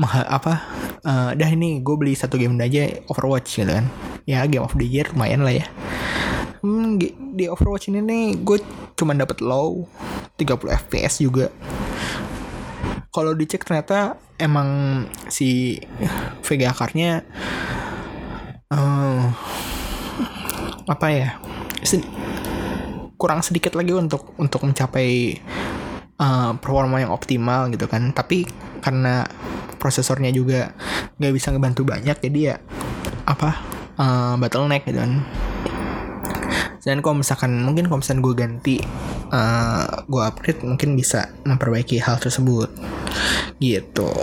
apa 0.06 0.54
uh, 1.02 1.32
dah 1.34 1.50
ini 1.50 1.82
gue 1.82 1.96
beli 1.98 2.14
satu 2.14 2.38
game 2.38 2.62
aja 2.62 2.94
Overwatch 3.10 3.58
gitu 3.58 3.74
kan. 3.74 3.90
Ya 4.30 4.46
game 4.46 4.62
of 4.62 4.78
the 4.78 4.86
year 4.86 5.10
lumayan 5.10 5.42
lah 5.42 5.66
ya 5.66 5.66
hmm, 6.66 6.98
di 7.38 7.46
Overwatch 7.46 7.94
ini 7.94 8.02
nih 8.02 8.26
gue 8.42 8.58
cuma 8.98 9.14
dapat 9.14 9.46
low 9.46 9.86
30 10.42 10.66
fps 10.90 11.22
juga. 11.22 11.54
Kalau 13.14 13.32
dicek 13.38 13.64
ternyata 13.64 14.18
emang 14.42 15.06
si 15.30 15.80
VGA 16.44 16.74
cardnya 16.76 17.24
uh, 18.74 19.24
apa 20.90 21.08
ya 21.14 21.30
sed 21.86 22.04
kurang 23.16 23.40
sedikit 23.40 23.78
lagi 23.80 23.96
untuk 23.96 24.36
untuk 24.36 24.68
mencapai 24.68 25.40
uh, 26.20 26.52
performa 26.60 27.00
yang 27.00 27.14
optimal 27.14 27.72
gitu 27.72 27.88
kan. 27.88 28.12
Tapi 28.12 28.44
karena 28.84 29.24
prosesornya 29.80 30.34
juga 30.34 30.76
nggak 31.22 31.34
bisa 31.34 31.54
ngebantu 31.54 31.88
banyak 31.88 32.18
jadi 32.20 32.40
ya 32.42 32.56
apa 33.24 33.50
uh, 34.02 34.34
bottleneck 34.36 34.84
gitu 34.90 35.00
kan 35.00 35.24
dan 36.86 37.02
kalau 37.02 37.18
misalkan 37.18 37.66
mungkin 37.66 37.90
kalau 37.90 38.00
misalkan 38.06 38.22
gue 38.22 38.36
ganti 38.38 38.76
uh, 39.34 40.06
gue 40.06 40.22
upgrade 40.22 40.62
mungkin 40.62 40.94
bisa 40.94 41.34
memperbaiki 41.42 41.98
hal 41.98 42.22
tersebut. 42.22 42.70
Gitu. 43.58 44.14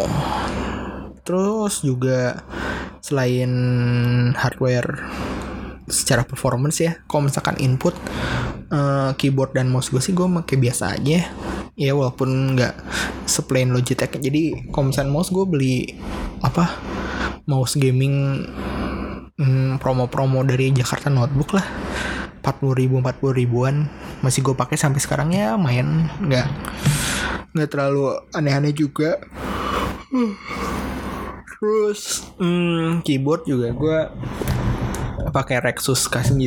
Terus 1.27 1.83
juga 1.83 2.47
selain 3.03 3.51
hardware 4.39 5.11
secara 5.91 6.23
performance 6.23 6.79
ya 6.79 7.03
kalau 7.11 7.27
misalkan 7.27 7.59
input 7.59 7.99
uh, 8.71 9.11
keyboard 9.19 9.59
dan 9.59 9.67
mouse 9.67 9.91
gue 9.91 9.99
sih 9.99 10.15
gue 10.15 10.25
pakai 10.47 10.57
biasa 10.63 11.03
aja. 11.03 11.35
Ya 11.75 11.93
walaupun 11.99 12.55
nggak 12.55 12.79
seplain 13.27 13.75
Logitech. 13.75 14.23
Jadi 14.23 14.71
kalau 14.71 14.95
misalkan 14.95 15.11
mouse 15.11 15.35
gue 15.35 15.43
beli 15.43 15.99
apa 16.47 16.79
mouse 17.51 17.75
gaming 17.75 18.47
hmm, 19.35 19.83
promo-promo 19.83 20.47
dari 20.47 20.71
Jakarta 20.71 21.11
Notebook 21.11 21.59
lah 21.59 21.82
40 22.43 22.75
ribu 22.75 22.99
40 22.99 23.39
ribuan 23.39 23.87
masih 24.19 24.43
gue 24.43 24.55
pakai 24.59 24.75
sampai 24.75 24.99
sekarang 24.99 25.31
ya 25.31 25.55
main 25.55 26.11
nggak 26.19 26.49
nggak 27.55 27.69
terlalu 27.71 28.19
aneh-aneh 28.35 28.75
juga. 28.75 29.23
Terus 31.63 32.27
hmm, 32.43 33.07
keyboard 33.07 33.47
juga 33.47 33.71
gue 33.71 33.99
pakai 35.33 35.63
Rexus 35.63 36.11
K9 36.11 36.43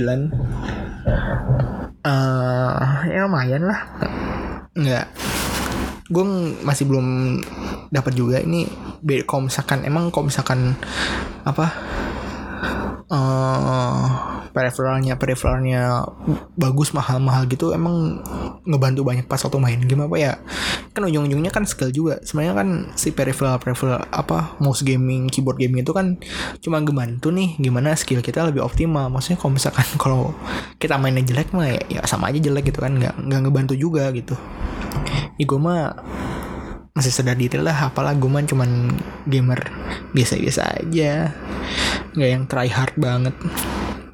uh, 2.04 2.86
ya 3.08 3.20
lumayan 3.24 3.72
lah. 3.72 3.80
Nggak 4.75 5.06
gue 6.06 6.25
masih 6.62 6.86
belum 6.86 7.40
dapat 7.90 8.14
juga 8.14 8.44
ini. 8.44 8.68
Kalau 9.25 9.48
misalkan 9.48 9.86
emang 9.86 10.12
kalau 10.12 10.28
misalkan 10.30 10.75
apa 11.46 11.70
uh, 13.10 14.04
peripheralnya 14.50 15.20
peripheralnya 15.20 16.06
bagus 16.56 16.96
mahal-mahal 16.96 17.46
gitu 17.46 17.76
emang 17.76 18.24
ngebantu 18.66 19.06
banyak 19.06 19.26
pas 19.28 19.42
waktu 19.42 19.60
main. 19.62 19.80
Game 19.86 20.08
apa 20.08 20.18
ya 20.18 20.34
kan 20.96 21.06
ujung-ujungnya 21.06 21.52
kan 21.54 21.68
skill 21.68 21.92
juga. 21.92 22.22
Sebenarnya 22.24 22.54
kan 22.58 22.70
si 22.98 23.12
peripheral 23.12 23.62
peripheral 23.62 24.06
apa 24.10 24.58
mouse 24.64 24.82
gaming 24.82 25.30
keyboard 25.30 25.60
gaming 25.60 25.84
itu 25.86 25.94
kan 25.94 26.18
cuma 26.64 26.82
ngebantu 26.82 27.30
nih 27.30 27.60
gimana 27.60 27.94
skill 27.94 28.24
kita 28.24 28.48
lebih 28.48 28.64
optimal. 28.64 29.12
Maksudnya 29.12 29.38
kalau 29.38 29.52
misalkan 29.54 29.88
kalau 30.02 30.22
kita 30.82 30.98
mainnya 30.98 31.22
jelek 31.26 31.52
mah 31.54 31.70
ya, 31.70 32.00
ya 32.00 32.02
sama 32.08 32.32
aja 32.32 32.40
jelek 32.42 32.74
gitu 32.74 32.82
kan. 32.82 32.96
Nggak 32.96 33.14
nggak 33.22 33.40
ngebantu 33.46 33.74
juga 33.78 34.10
gitu. 34.16 34.34
Gue 35.36 35.60
mah 35.60 35.94
masih 36.96 37.12
sadar 37.12 37.36
detail 37.36 37.68
lah. 37.68 37.92
Apalah 37.92 38.16
gue 38.16 38.32
mah 38.32 38.42
cuman 38.48 38.88
gamer 39.28 39.68
biasa-biasa 40.16 40.80
aja. 40.80 41.36
Nggak 42.16 42.30
yang 42.32 42.44
try 42.48 42.72
hard 42.72 42.96
banget. 42.96 43.36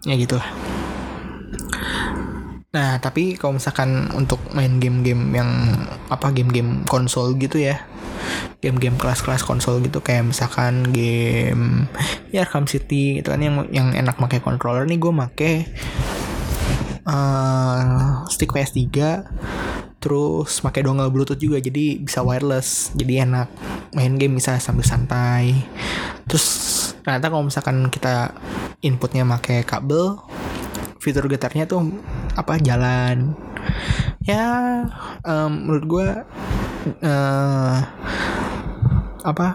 Ya 0.09 0.17
gitu 0.17 0.41
lah. 0.41 0.49
Nah 2.73 2.97
tapi 2.97 3.37
kalau 3.37 3.61
misalkan 3.61 4.09
untuk 4.17 4.41
main 4.57 4.81
game-game 4.81 5.29
yang 5.37 5.49
apa 6.09 6.33
game-game 6.33 6.81
konsol 6.89 7.37
gitu 7.37 7.61
ya. 7.61 7.85
Game-game 8.65 8.97
kelas-kelas 8.97 9.45
konsol 9.45 9.85
gitu. 9.85 10.01
Kayak 10.01 10.33
misalkan 10.33 10.89
game 10.89 11.85
ya 12.33 12.49
Arkham 12.49 12.65
City 12.65 13.21
gitu 13.21 13.29
kan. 13.29 13.45
Yang 13.45 13.69
yang 13.69 13.93
enak 13.93 14.17
pakai 14.17 14.41
controller 14.41 14.89
nih 14.89 14.97
gue 14.97 15.13
make. 15.13 15.53
Uh, 17.01 18.21
stick 18.29 18.53
PS3 18.53 18.89
terus 20.01 20.57
pakai 20.65 20.81
dongle 20.81 21.13
bluetooth 21.13 21.37
juga 21.37 21.61
jadi 21.61 22.01
bisa 22.01 22.25
wireless 22.25 22.89
jadi 22.97 23.29
enak. 23.29 23.47
Main 23.93 24.17
game 24.17 24.41
bisa 24.41 24.57
sambil 24.57 24.83
santai. 24.83 25.61
Terus 26.25 26.45
ternyata 27.05 27.29
kalau 27.29 27.45
misalkan 27.45 27.87
kita 27.93 28.33
inputnya 28.81 29.21
pakai 29.23 29.61
kabel 29.61 30.17
fitur 30.97 31.29
getarnya 31.29 31.69
tuh 31.69 31.85
apa 32.33 32.57
jalan. 32.57 33.37
Ya 34.25 34.45
um, 35.21 35.69
menurut 35.69 35.85
gue 35.85 36.07
uh, 37.05 37.77
apa 39.21 39.47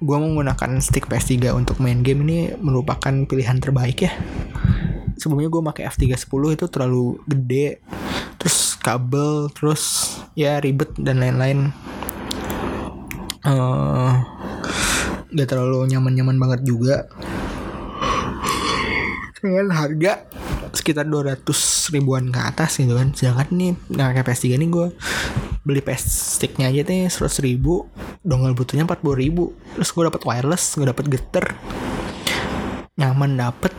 gue 0.00 0.16
menggunakan 0.16 0.80
stick 0.80 1.08
PS3 1.08 1.52
untuk 1.52 1.80
main 1.80 2.00
game 2.00 2.24
ini 2.28 2.38
merupakan 2.60 3.12
pilihan 3.24 3.60
terbaik 3.60 4.04
ya. 4.04 4.12
Sebelumnya 5.20 5.52
gue 5.52 5.62
pakai 5.72 5.84
F310 5.88 6.42
itu 6.56 6.66
terlalu 6.72 7.20
gede 7.28 7.84
terus 8.40 8.76
kabel 8.80 9.52
terus 9.52 10.16
ya 10.34 10.58
ribet 10.58 10.92
dan 10.96 11.20
lain-lain. 11.20 11.72
Uh, 13.40 14.20
terlalu 15.32 15.88
nyaman-nyaman 15.90 16.36
banget 16.36 16.60
juga. 16.64 17.08
Dengan 19.40 19.72
harga 19.72 20.28
sekitar 20.70 21.08
200 21.08 21.44
ribuan 21.96 22.28
ke 22.28 22.40
atas 22.40 22.78
gitu 22.78 22.94
kan. 22.96 23.12
Sedangkan 23.12 23.48
nih 23.52 23.72
nah 23.92 24.12
kayak 24.12 24.26
PS3 24.28 24.60
nih 24.60 24.68
gue 24.68 24.86
beli 25.60 25.84
PS 25.84 26.36
sticknya 26.40 26.72
aja 26.72 26.82
nih 26.88 27.12
100 27.12 27.44
ribu 27.44 27.84
dongle 28.24 28.56
butuhnya 28.56 28.84
40 28.88 29.22
ribu. 29.22 29.52
Terus 29.76 29.90
gue 29.92 30.04
dapet 30.08 30.22
wireless 30.24 30.64
gue 30.76 30.86
dapet 30.88 31.06
getter 31.08 31.46
nyaman 33.00 33.40
dapet. 33.40 33.72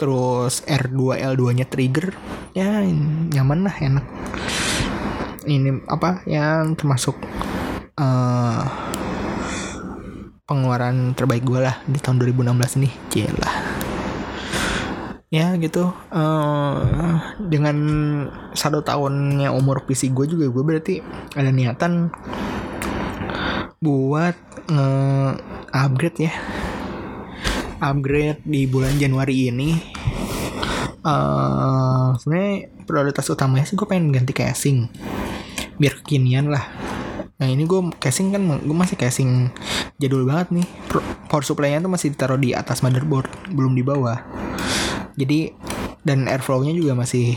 Terus 0.00 0.64
R2 0.66 1.20
L2 1.20 1.42
nya 1.52 1.66
trigger 1.68 2.10
ya 2.52 2.84
nyaman 3.32 3.64
lah 3.64 3.76
enak. 3.76 4.06
Ini 5.42 5.82
apa 5.90 6.22
yang 6.28 6.78
termasuk 6.78 7.18
uh, 7.98 8.62
pengeluaran 10.46 11.16
terbaik 11.16 11.42
gue 11.42 11.60
lah 11.64 11.80
di 11.88 11.98
tahun 11.98 12.20
2016 12.22 12.82
nih 12.84 12.92
jelah 13.10 13.56
ya 15.32 15.56
gitu. 15.56 15.88
Uh, 16.12 17.16
dengan 17.40 17.76
satu 18.52 18.84
tahunnya 18.84 19.48
umur 19.48 19.88
PC 19.88 20.12
gue 20.12 20.28
juga 20.28 20.46
gue 20.52 20.62
berarti 20.62 20.94
ada 21.32 21.48
niatan 21.48 22.12
buat 23.80 24.36
nge-upgrade 24.68 26.18
ya. 26.28 26.32
Upgrade 27.82 28.44
di 28.46 28.68
bulan 28.70 28.94
Januari 29.00 29.50
ini 29.50 29.70
uh, 31.02 32.16
sebenarnya 32.18 32.72
prioritas 32.86 33.26
utamanya 33.30 33.66
sih 33.68 33.78
gue 33.78 33.86
pengen 33.86 34.14
ganti 34.14 34.34
casing 34.34 34.90
biar 35.78 35.98
kekinian 36.02 36.50
lah 36.50 36.64
Nah 37.42 37.50
ini 37.50 37.66
gue 37.66 37.90
casing 37.98 38.30
kan 38.30 38.42
gue 38.62 38.76
masih 38.76 38.94
casing 38.94 39.50
jadul 39.98 40.22
banget 40.22 40.62
nih. 40.62 40.66
Power 41.26 41.42
supply-nya 41.42 41.82
tuh 41.82 41.90
masih 41.90 42.14
ditaruh 42.14 42.38
di 42.38 42.54
atas 42.54 42.86
motherboard, 42.86 43.26
belum 43.50 43.74
di 43.74 43.82
bawah. 43.82 44.14
Jadi 45.18 45.50
dan 46.06 46.30
airflow-nya 46.30 46.70
juga 46.70 46.94
masih 46.94 47.34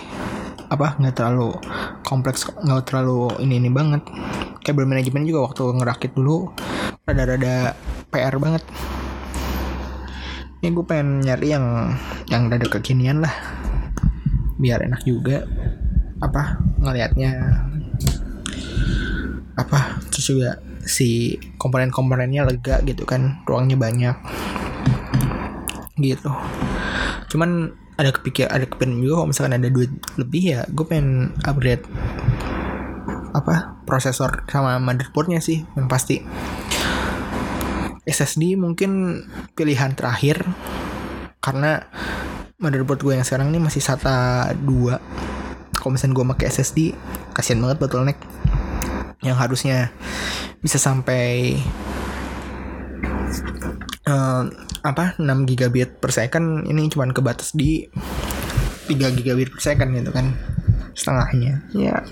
apa 0.69 0.93
nggak 1.01 1.17
terlalu 1.17 1.57
kompleks 2.05 2.45
nggak 2.45 2.86
terlalu 2.89 3.34
ini 3.41 3.62
ini 3.62 3.69
banget 3.69 4.01
kabel 4.65 4.89
manajemen 4.89 5.22
juga 5.22 5.45
waktu 5.45 5.62
ngerakit 5.77 6.17
dulu 6.17 6.50
rada-rada 7.05 7.77
PR 8.10 8.34
banget 8.41 8.65
ini 10.65 10.74
gue 10.74 10.86
pengen 10.89 11.22
nyari 11.22 11.53
yang 11.53 11.93
yang 12.29 12.50
rada 12.50 12.67
kekinian 12.67 13.22
lah. 13.22 13.34
Biar 14.58 14.82
enak 14.86 15.05
juga. 15.05 15.46
Apa 16.22 16.63
ngelihatnya 16.79 17.32
apa 19.55 20.03
terus 20.12 20.27
juga 20.36 20.60
si 20.84 21.39
komponen-komponennya 21.55 22.44
lega 22.44 22.84
gitu 22.84 23.08
kan 23.08 23.41
ruangnya 23.48 23.79
banyak. 23.79 24.15
Gitu. 25.96 26.32
Cuman 27.32 27.72
ada 27.96 28.12
kepikir 28.12 28.51
ada 28.51 28.67
kepikiran 28.67 29.00
juga 29.00 29.13
kalau 29.24 29.29
misalkan 29.32 29.55
ada 29.55 29.70
duit 29.72 29.91
lebih 30.20 30.44
ya 30.44 30.60
gue 30.67 30.84
pengen 30.84 31.32
upgrade 31.48 31.88
apa 33.32 33.79
prosesor 33.88 34.44
sama 34.51 34.79
motherboardnya 34.79 35.39
sih 35.39 35.63
yang 35.75 35.88
pasti. 35.88 36.24
SSD 38.05 38.53
mungkin 38.53 39.24
pilihan 39.58 39.98
terakhir 39.98 40.46
karena 41.45 41.85
motherboard 42.57 43.05
gue 43.05 43.13
yang 43.13 43.21
sekarang 43.21 43.53
ini 43.53 43.61
masih 43.61 43.85
SATA 43.85 44.49
2 44.57 45.77
kalau 45.77 45.91
misalnya 45.93 46.17
gue 46.17 46.25
pakai 46.33 46.45
SSD 46.49 46.79
kasihan 47.37 47.61
banget 47.61 47.77
bottleneck 47.77 48.17
yang 49.21 49.37
harusnya 49.37 49.93
bisa 50.65 50.81
sampai 50.81 51.61
uh, 54.09 54.49
apa 54.81 55.13
6 55.21 55.49
gigabit 55.49 56.01
per 56.01 56.09
second 56.09 56.65
ini 56.65 56.89
cuma 56.89 57.05
kebatas 57.13 57.53
di 57.53 57.85
3 58.89 59.17
gigabit 59.21 59.53
per 59.53 59.61
second 59.61 59.93
gitu 59.93 60.09
kan. 60.13 60.33
Setengahnya. 60.93 61.65
Ya. 61.73 62.05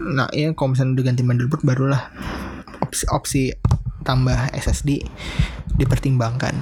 Nah 0.00 0.28
ya 0.32 0.52
kalau 0.56 0.72
misalnya 0.76 1.00
udah 1.00 1.04
ganti 1.04 1.22
motherboard 1.24 1.64
barulah 1.64 2.02
opsi 2.84 3.04
opsi 3.12 3.42
tambah 4.04 4.52
SSD 4.52 5.04
dipertimbangkan 5.80 6.54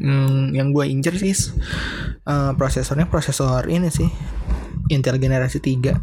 hmm, 0.00 0.56
yang 0.56 0.72
gue 0.72 0.84
incer 0.88 1.14
sih 1.20 1.36
uh, 2.24 2.56
prosesornya 2.56 3.06
prosesor 3.06 3.68
ini 3.68 3.92
sih 3.92 4.08
Intel 4.90 5.22
generasi 5.22 5.62
3 5.62 5.94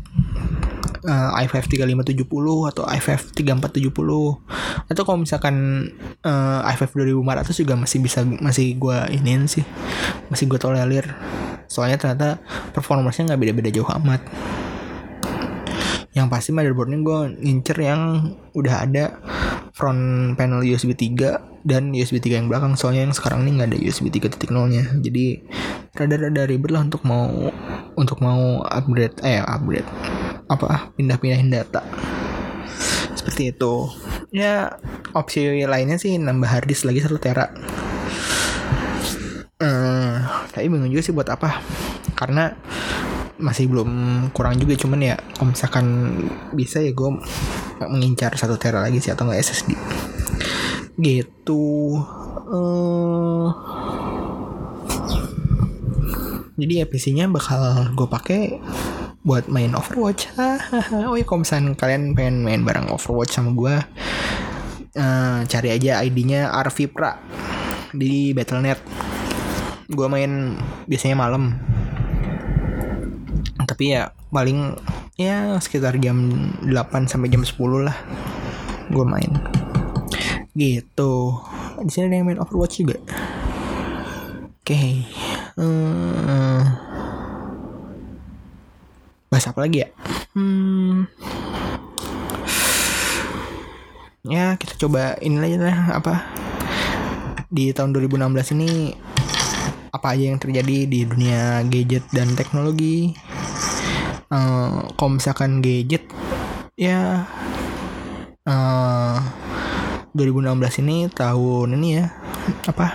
uh, 1.07 1.39
i5 1.43 1.53
3570 1.67 2.71
atau 2.71 2.83
i5 2.88 3.07
3470 3.36 4.88
atau 4.88 5.03
kalau 5.03 5.19
misalkan 5.19 5.55
uh, 6.23 6.71
i5 6.71 6.83
2500 6.95 7.62
juga 7.63 7.73
masih 7.75 7.99
bisa 8.03 8.23
masih 8.23 8.75
gue 8.79 8.97
iniin 9.15 9.47
sih 9.47 9.63
masih 10.27 10.45
gue 10.47 10.60
tolerir. 10.60 11.07
Soalnya 11.67 11.99
ternyata 11.99 12.39
performanya 12.71 13.33
nggak 13.33 13.39
beda-beda 13.39 13.69
jauh 13.71 13.88
amat. 13.99 14.23
Yang 16.15 16.27
pasti 16.33 16.49
motherboardnya 16.55 16.99
gue 17.03 17.19
ngincer 17.43 17.77
yang 17.77 18.01
udah 18.55 18.75
ada 18.88 19.05
front 19.77 20.33
panel 20.33 20.65
USB 20.65 20.97
3 20.97 21.61
dan 21.61 21.93
USB 21.93 22.17
3 22.17 22.41
yang 22.41 22.47
belakang. 22.49 22.73
Soalnya 22.73 23.05
yang 23.05 23.13
sekarang 23.13 23.45
ini 23.45 23.61
nggak 23.61 23.69
ada 23.69 23.77
USB 23.77 24.09
3.0 24.09 24.49
nya 24.73 24.89
jadi 24.97 25.45
rada-rada 25.93 26.49
ribet 26.49 26.73
lah 26.73 26.81
untuk 26.81 27.05
mau 27.05 27.29
untuk 27.93 28.17
mau 28.17 28.65
upgrade 28.65 29.21
eh 29.21 29.37
upgrade. 29.45 29.85
Apa 30.49 30.89
pindah-pindahin 30.97 31.53
data. 31.53 31.85
Seperti 33.13 33.53
itu. 33.53 33.85
Ya 34.33 34.81
opsi 35.13 35.45
lainnya 35.69 36.01
sih 36.01 36.17
nambah 36.17 36.49
harddisk 36.49 36.89
lagi 36.89 37.05
satu 37.05 37.21
tera. 37.21 37.53
Hmm, 39.61 40.25
tapi 40.53 40.73
bingung 40.73 40.89
juga 40.89 41.05
sih 41.05 41.13
buat 41.13 41.29
apa. 41.29 41.61
Karena 42.17 42.49
masih 43.37 43.69
belum 43.69 43.89
kurang 44.33 44.57
juga 44.57 44.73
cuman 44.73 45.13
ya 45.13 45.15
kalau 45.37 45.53
misalkan 45.53 45.85
bisa 46.57 46.81
ya 46.81 46.89
gue 46.89 47.21
mengincar 47.85 48.33
satu 48.33 48.57
tera 48.57 48.81
lagi 48.81 48.97
sih 48.97 49.13
atau 49.13 49.29
nggak 49.29 49.39
SSD 49.41 49.77
gitu 50.97 51.93
uh, 52.49 53.53
jadi 56.57 56.81
ya 56.81 56.85
PC-nya 56.89 57.29
bakal 57.29 57.93
gue 57.93 58.09
pakai 58.09 58.57
buat 59.21 59.45
main 59.45 59.77
Overwatch. 59.77 60.33
oh 61.05 61.13
ya 61.13 61.25
kalau 61.27 61.45
misalnya 61.45 61.77
kalian 61.77 62.17
pengen 62.17 62.41
main 62.41 62.65
bareng 62.65 62.89
Overwatch 62.89 63.37
sama 63.37 63.53
gue, 63.53 63.75
uh, 64.97 65.39
cari 65.45 65.69
aja 65.69 66.01
ID-nya 66.01 66.49
Arvipra 66.49 67.21
di 67.93 68.33
Battle.net. 68.33 68.81
Gue 69.91 70.07
main 70.09 70.57
biasanya 70.89 71.13
malam. 71.19 71.59
Tapi 73.67 73.93
ya 73.93 74.09
paling 74.33 74.79
ya 75.17 75.58
sekitar 75.60 75.97
jam 75.99 76.30
8 76.63 77.10
sampai 77.10 77.27
jam 77.34 77.43
10 77.43 77.58
lah 77.84 77.97
gue 78.88 79.06
main. 79.06 79.32
Gitu. 80.53 81.13
Di 81.84 81.91
sini 81.91 82.10
ada 82.10 82.15
yang 82.17 82.27
main 82.30 82.41
Overwatch 82.41 82.82
juga. 82.82 82.97
Oke. 84.62 84.73
Okay. 84.73 84.91
Hmm 85.58 86.88
bahas 89.27 89.53
apa 89.53 89.69
lagi 89.69 89.86
ya 89.86 89.89
hmm 90.34 91.06
ya 94.25 94.58
kita 94.58 94.73
coba 94.82 95.13
ini 95.21 95.38
aja 95.38 95.58
lah 95.62 95.77
apa 95.99 96.25
di 97.53 97.69
tahun 97.69 97.93
2016 97.93 98.58
ini 98.58 98.97
apa 99.93 100.17
aja 100.17 100.23
yang 100.32 100.41
terjadi 100.41 100.89
di 100.89 101.06
dunia 101.06 101.62
gadget 101.69 102.01
dan 102.10 102.34
teknologi 102.34 103.13
uh, 104.31 104.91
kalau 104.95 105.19
misalkan 105.19 105.59
gadget 105.63 106.07
ya 106.77 107.25
uh, 108.45 109.17
eh, 109.17 110.13
2016 110.13 110.83
ini 110.85 110.97
tahun 111.09 111.77
ini 111.77 111.89
ya 112.01 112.05
apa 112.69 112.87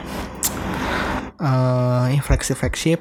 uh, 1.42 2.06
flagship 2.22 2.58
flagship 2.58 3.00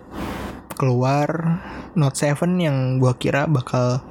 keluar 0.76 1.60
Note 1.94 2.16
7 2.16 2.56
yang 2.58 2.98
gua 2.98 3.20
kira 3.20 3.46
bakal 3.46 4.02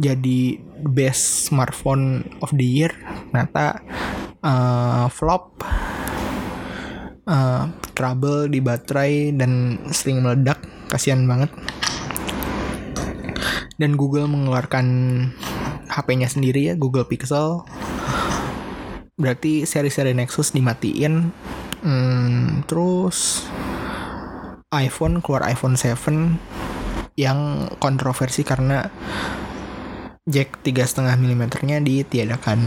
jadi 0.00 0.58
best 0.84 1.48
smartphone 1.48 2.26
of 2.44 2.50
the 2.56 2.64
year 2.64 2.92
ternyata 3.30 3.80
uh, 4.44 5.06
flop 5.08 5.60
uh, 7.28 7.68
trouble 7.94 8.48
di 8.48 8.60
baterai 8.64 9.32
dan 9.36 9.76
sering 9.92 10.24
meledak 10.24 10.60
kasihan 10.90 11.24
banget 11.28 11.52
dan 13.80 13.96
Google 13.96 14.28
mengeluarkan 14.28 14.86
HP-nya 15.88 16.28
sendiri 16.28 16.68
ya 16.68 16.74
Google 16.76 17.08
Pixel 17.08 17.64
berarti 19.16 19.64
seri-seri 19.64 20.12
Nexus 20.12 20.52
dimatiin 20.52 21.32
hmm, 21.80 22.68
terus 22.68 23.48
iPhone 24.70 25.24
keluar 25.24 25.48
iPhone 25.48 25.74
7 25.74 25.96
yang 27.18 27.68
kontroversi 27.80 28.44
karena 28.44 28.86
jack 30.30 30.62
tiga 30.62 30.86
setengah 30.86 31.18
milimeternya 31.18 31.82
ditiadakan. 31.82 32.62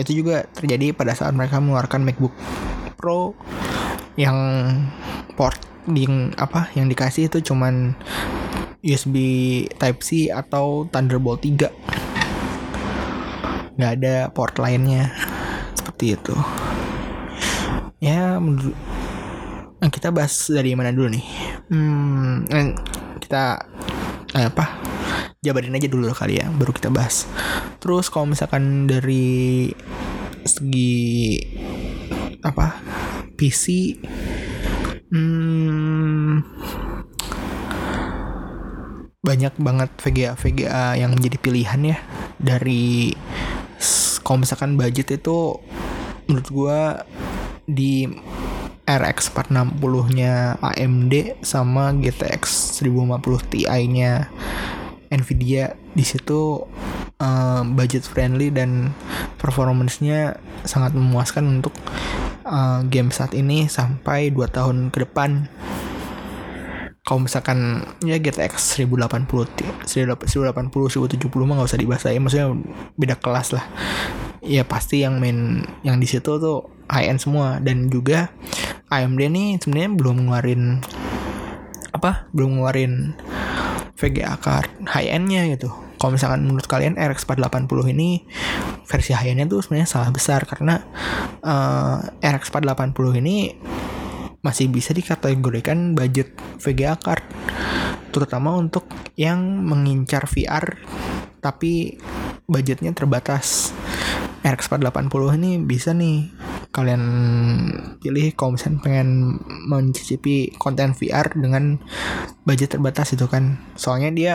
Itu 0.00 0.16
juga 0.16 0.48
terjadi 0.48 0.96
pada 0.96 1.12
saat 1.12 1.36
mereka 1.36 1.60
mengeluarkan 1.60 2.02
MacBook 2.08 2.32
Pro 2.96 3.36
yang 4.16 4.38
port 5.36 5.60
di 5.84 6.08
apa 6.38 6.70
yang 6.78 6.88
dikasih 6.88 7.28
itu 7.28 7.52
cuman 7.52 7.92
USB 8.82 9.16
Type 9.78 10.00
C 10.02 10.28
atau 10.28 10.86
Thunderbolt 10.90 11.42
3 11.42 12.12
nggak 13.76 13.92
ada 13.98 14.16
port 14.30 14.54
lainnya. 14.60 15.10
Seperti 15.74 16.14
itu. 16.14 16.36
Ya 18.02 18.38
nah, 19.78 19.90
kita 19.90 20.14
bahas 20.14 20.34
dari 20.50 20.74
mana 20.78 20.94
dulu 20.94 21.10
nih? 21.10 21.26
Hmm, 21.70 22.46
eh, 22.50 22.70
kita 23.22 23.58
eh, 24.36 24.46
apa? 24.46 24.78
Jabarin 25.42 25.74
aja 25.74 25.90
dulu 25.90 26.06
kali 26.14 26.38
ya 26.38 26.46
baru 26.54 26.70
kita 26.70 26.94
bahas. 26.94 27.26
Terus 27.82 28.06
kalau 28.06 28.30
misalkan 28.30 28.86
dari 28.86 29.70
segi 30.46 31.38
apa 32.42 32.78
PC 33.38 33.98
hmm, 35.10 36.34
banyak 39.22 39.54
banget 39.62 39.90
VGA 40.02 40.34
VGA 40.34 40.98
yang 40.98 41.14
menjadi 41.14 41.38
pilihan 41.38 41.80
ya. 41.94 41.98
Dari 42.42 43.14
kalau 44.26 44.42
misalkan 44.42 44.74
budget 44.74 45.14
itu 45.14 45.62
menurut 46.26 46.48
gua 46.50 46.80
di 47.66 48.10
RX 48.82 49.30
460-nya 49.30 50.58
AMD 50.58 51.38
sama 51.46 51.94
GTX 51.94 52.74
1050 52.82 53.50
Ti-nya 53.50 54.26
Nvidia 55.12 55.78
di 55.94 56.02
situ 56.02 56.66
uh, 57.22 57.62
budget 57.62 58.02
friendly 58.02 58.50
dan 58.50 58.90
performance-nya 59.38 60.34
sangat 60.66 60.98
memuaskan 60.98 61.62
untuk 61.62 61.74
uh, 62.42 62.82
game 62.90 63.14
saat 63.14 63.36
ini 63.38 63.70
sampai 63.70 64.34
2 64.34 64.50
tahun 64.50 64.90
ke 64.90 65.06
depan 65.06 65.46
kalau 67.02 67.26
misalkan 67.26 67.82
ya 68.06 68.14
GTX 68.14 68.86
1080 68.86 69.26
1080 69.26 69.82
1070 69.86 71.18
mah 71.42 71.54
nggak 71.58 71.70
usah 71.74 71.80
dibahas 71.82 72.06
ya 72.06 72.22
maksudnya 72.22 72.48
beda 72.94 73.18
kelas 73.18 73.58
lah. 73.58 73.66
Ya 74.42 74.62
pasti 74.62 75.02
yang 75.02 75.18
main 75.18 75.66
yang 75.82 75.98
di 75.98 76.06
situ 76.06 76.38
tuh 76.38 76.70
high 76.86 77.10
end 77.10 77.18
semua. 77.18 77.58
Dan 77.58 77.90
juga 77.90 78.30
AMD 78.86 79.18
nih 79.18 79.48
sebenarnya 79.58 79.90
belum 79.98 80.16
ngeluarin 80.26 80.62
apa 81.90 82.30
belum 82.30 82.58
ngeluarin 82.58 83.18
VGA 83.98 84.38
card 84.38 84.70
high 84.86 85.10
endnya 85.10 85.50
gitu. 85.50 85.74
Kalau 85.98 86.14
misalkan 86.14 86.46
menurut 86.46 86.66
kalian 86.70 86.98
RX 86.98 87.26
480 87.26 87.94
ini 87.94 88.26
versi 88.86 89.10
high 89.10 89.34
endnya 89.34 89.50
tuh 89.50 89.58
sebenarnya 89.58 89.90
salah 89.90 90.10
besar. 90.14 90.46
Karena 90.46 90.78
uh, 91.42 91.98
RX 92.22 92.54
480 92.54 93.18
ini 93.18 93.58
masih 94.42 94.66
bisa 94.68 94.90
dikategorikan 94.90 95.94
budget 95.94 96.34
VGA 96.58 96.98
card 96.98 97.22
terutama 98.12 98.52
untuk 98.58 98.84
yang 99.16 99.40
mengincar 99.64 100.28
VR 100.28 100.76
tapi 101.42 101.98
budgetnya 102.46 102.92
terbatas. 102.94 103.74
RX 104.42 104.74
480 104.74 105.38
ini 105.38 105.50
bisa 105.62 105.94
nih 105.94 106.26
kalian 106.74 107.02
pilih 108.02 108.34
kalau 108.34 108.58
misalnya 108.58 108.82
pengen 108.82 109.38
mencicipi 109.70 110.50
konten 110.58 110.98
VR 110.98 111.30
dengan 111.30 111.78
budget 112.42 112.74
terbatas 112.74 113.14
itu 113.14 113.30
kan. 113.30 113.62
Soalnya 113.78 114.10
dia 114.10 114.34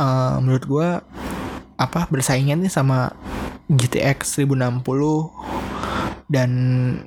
uh, 0.00 0.40
menurut 0.40 0.64
gue 0.64 0.88
apa 1.76 2.00
bersaingnya 2.08 2.56
nih 2.56 2.72
sama 2.72 3.12
GTX 3.68 4.40
1060 4.40 5.59
dan 6.30 6.50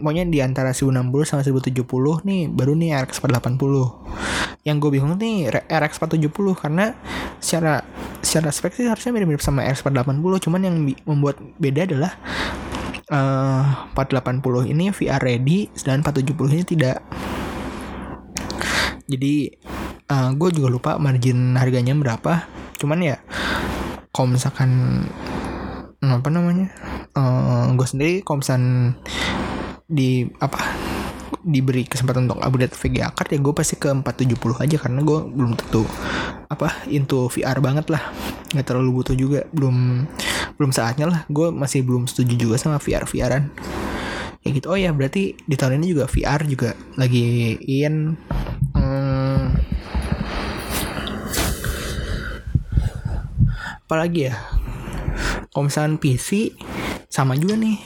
pokoknya 0.03 0.27
di 0.27 0.43
antara 0.43 0.75
1060 0.75 0.99
sama 1.23 1.41
1070 1.47 1.79
nih 2.27 2.41
baru 2.51 2.75
nih 2.75 3.07
RX 3.07 3.23
480 3.23 4.67
yang 4.67 4.83
gue 4.83 4.89
bingung 4.91 5.15
nih 5.15 5.47
RX 5.71 6.03
470 6.03 6.59
karena 6.59 6.91
secara 7.39 7.88
secara 8.19 8.51
spek 8.51 8.75
sih 8.75 8.88
harusnya 8.91 9.15
mirip-mirip 9.15 9.39
sama 9.39 9.63
RX 9.63 9.79
480 9.88 10.43
cuman 10.43 10.62
yang 10.67 10.75
membuat 11.07 11.39
beda 11.55 11.88
adalah 11.88 12.19
uh, 13.13 13.88
eh, 13.95 13.95
480 13.95 14.71
ini 14.71 14.91
VR 14.91 15.21
ready 15.21 15.67
dan 15.83 16.01
470 16.01 16.55
ini 16.55 16.63
tidak. 16.65 16.97
Jadi 19.05 19.36
uh, 20.09 20.15
eh, 20.15 20.29
gue 20.36 20.49
juga 20.55 20.67
lupa 20.71 20.91
margin 20.97 21.59
harganya 21.59 21.93
berapa. 21.93 22.47
Cuman 22.79 22.99
ya 23.03 23.17
kalau 24.13 24.33
misalkan 24.33 25.03
apa 26.03 26.27
namanya 26.27 26.67
uh, 27.17 27.73
gue 27.73 27.88
sendiri 27.88 28.15
misalnya 28.26 28.97
di 29.89 30.26
apa 30.41 30.60
diberi 31.43 31.84
kesempatan 31.84 32.32
untuk 32.32 32.39
upgrade 32.39 32.71
VGA 32.71 33.12
card 33.12 33.36
ya 33.36 33.39
gue 33.43 33.54
pasti 33.54 33.76
ke 33.76 33.91
470 33.91 34.63
aja 34.63 34.78
karena 34.80 34.99
gue 35.04 35.19
belum 35.28 35.60
tentu 35.60 35.84
apa 36.47 36.88
into 36.88 37.28
VR 37.28 37.60
banget 37.60 37.91
lah. 37.91 38.04
Nggak 38.56 38.65
terlalu 38.65 39.04
butuh 39.04 39.15
juga 39.15 39.43
belum 39.52 40.08
belum 40.56 40.71
saatnya 40.71 41.12
lah. 41.12 41.19
Gue 41.28 41.52
masih 41.52 41.84
belum 41.84 42.08
setuju 42.08 42.47
juga 42.47 42.56
sama 42.56 42.80
VR 42.80 43.04
VRan 43.04 43.52
ya 44.43 44.49
gitu. 44.52 44.67
Oh 44.71 44.80
ya 44.80 44.91
berarti 44.91 45.36
di 45.39 45.56
tahun 45.56 45.80
ini 45.80 45.95
juga 45.95 46.06
VR 46.08 46.41
juga 46.47 46.69
lagi 46.99 47.60
in. 47.63 48.15
Hmm, 48.76 49.56
apalagi 53.88 54.32
ya? 54.32 54.36
Misalnya 55.54 56.02
PC 56.02 56.52
sama 57.13 57.38
juga 57.38 57.54
nih. 57.54 57.78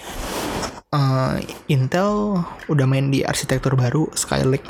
Uh, 0.88 1.36
Intel 1.68 2.40
udah 2.72 2.86
main 2.88 3.12
di 3.12 3.28
arsitektur 3.28 3.76
baru 3.76 4.08
Skylake. 4.16 4.63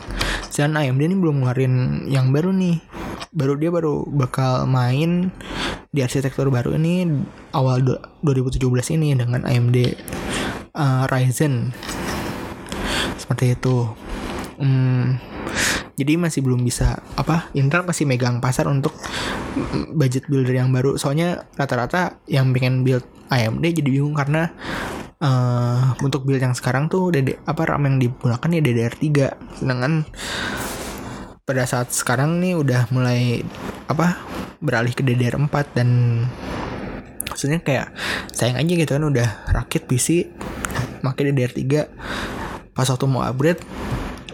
Dan 0.49 0.73
AMD 0.73 0.97
ini 0.97 1.13
belum 1.13 1.45
ngeluarin 1.45 2.09
yang 2.09 2.33
baru 2.33 2.49
nih. 2.49 2.81
Baru 3.37 3.53
dia 3.61 3.69
baru 3.69 4.01
bakal 4.09 4.65
main 4.65 5.29
di 5.93 6.01
arsitektur 6.01 6.49
baru 6.49 6.73
ini 6.73 7.05
awal 7.53 7.85
2017 8.25 8.97
ini 8.97 9.13
dengan 9.13 9.45
AMD 9.45 9.77
uh, 10.73 11.05
Ryzen. 11.05 11.69
Seperti 13.21 13.53
itu. 13.53 13.85
Hmm, 14.57 15.21
jadi 16.01 16.17
masih 16.17 16.41
belum 16.41 16.65
bisa 16.65 16.97
apa 17.13 17.53
Intel 17.53 17.85
masih 17.85 18.09
megang 18.09 18.41
pasar 18.41 18.65
untuk 18.65 18.97
budget 19.93 20.29
builder 20.29 20.55
yang 20.55 20.69
baru. 20.71 20.95
Soalnya 20.95 21.45
rata-rata 21.55 22.21
yang 22.29 22.51
pengen 22.55 22.83
build 22.85 23.05
AMD 23.27 23.63
jadi 23.63 23.89
bingung 23.89 24.15
karena 24.15 24.51
uh, 25.21 25.95
untuk 26.03 26.23
build 26.23 26.41
yang 26.41 26.55
sekarang 26.55 26.87
tuh 26.87 27.11
DD, 27.11 27.37
apa 27.45 27.61
RAM 27.67 27.85
yang 27.87 27.97
digunakan 27.99 28.49
ya 28.49 28.61
DDR3 28.61 29.05
sedangkan 29.61 29.93
pada 31.47 31.63
saat 31.63 31.95
sekarang 31.95 32.43
nih 32.43 32.59
udah 32.59 32.91
mulai 32.91 33.39
apa 33.87 34.19
beralih 34.59 34.91
ke 34.91 35.03
DDR4 35.03 35.55
dan 35.75 35.89
maksudnya 37.31 37.63
kayak 37.63 37.93
sayang 38.35 38.59
aja 38.59 38.73
gitu 38.73 38.91
kan 38.91 39.05
udah 39.07 39.27
rakit 39.55 39.87
PC 39.87 40.27
pakai 40.99 41.31
DDR3 41.31 41.63
pas 42.75 42.87
waktu 42.87 43.05
mau 43.07 43.23
upgrade 43.23 43.63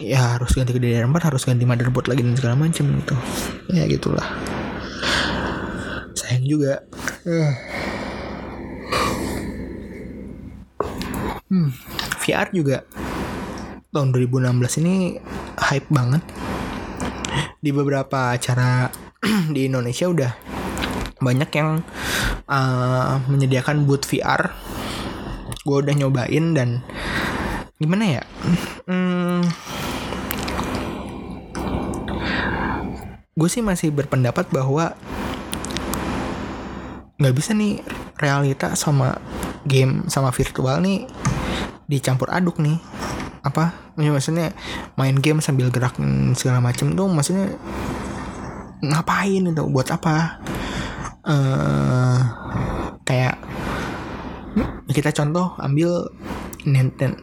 ya 0.02 0.36
harus 0.36 0.52
ganti 0.58 0.74
ke 0.74 0.82
DDR4 0.82 1.22
harus 1.22 1.44
ganti 1.46 1.64
motherboard 1.64 2.12
lagi 2.12 2.26
dan 2.26 2.36
segala 2.36 2.56
macam 2.60 2.86
gitu. 2.98 3.16
Ya 3.72 3.88
gitulah 3.88 4.26
sayang 6.34 6.50
juga. 6.50 6.82
Hmm, 11.46 11.70
VR 12.26 12.50
juga. 12.50 12.82
Tahun 13.94 14.10
2016 14.10 14.82
ini 14.82 15.22
hype 15.62 15.94
banget. 15.94 16.26
Di 17.62 17.70
beberapa 17.70 18.34
acara 18.34 18.90
di 19.54 19.70
Indonesia 19.70 20.10
udah 20.10 20.32
banyak 21.22 21.50
yang 21.54 21.86
uh, 22.50 23.22
menyediakan 23.30 23.86
booth 23.86 24.10
VR 24.10 24.50
gue 25.64 25.78
udah 25.80 25.96
nyobain 25.96 26.52
dan 26.52 26.84
gimana 27.80 28.20
ya? 28.20 28.24
Hmm, 28.84 29.48
gue 33.32 33.48
sih 33.48 33.64
masih 33.64 33.96
berpendapat 33.96 34.52
bahwa 34.52 34.92
nggak 37.22 37.36
bisa 37.36 37.54
nih 37.54 37.80
realita 38.18 38.74
sama 38.74 39.18
game 39.64 40.10
sama 40.10 40.34
virtual 40.34 40.82
nih 40.82 41.06
dicampur 41.88 42.32
aduk 42.34 42.60
nih. 42.60 42.80
Apa? 43.44 43.76
Ya, 44.00 44.10
maksudnya 44.10 44.56
main 44.96 45.20
game 45.20 45.44
sambil 45.44 45.68
gerak 45.68 46.00
segala 46.34 46.64
macem 46.64 46.96
tuh 46.96 47.08
maksudnya 47.12 47.54
ngapain 48.82 49.44
itu? 49.44 49.64
Buat 49.68 49.94
apa? 49.94 50.40
Uh, 51.24 52.20
kayak 53.08 53.40
kita 54.92 55.16
contoh 55.16 55.56
ambil 55.60 56.12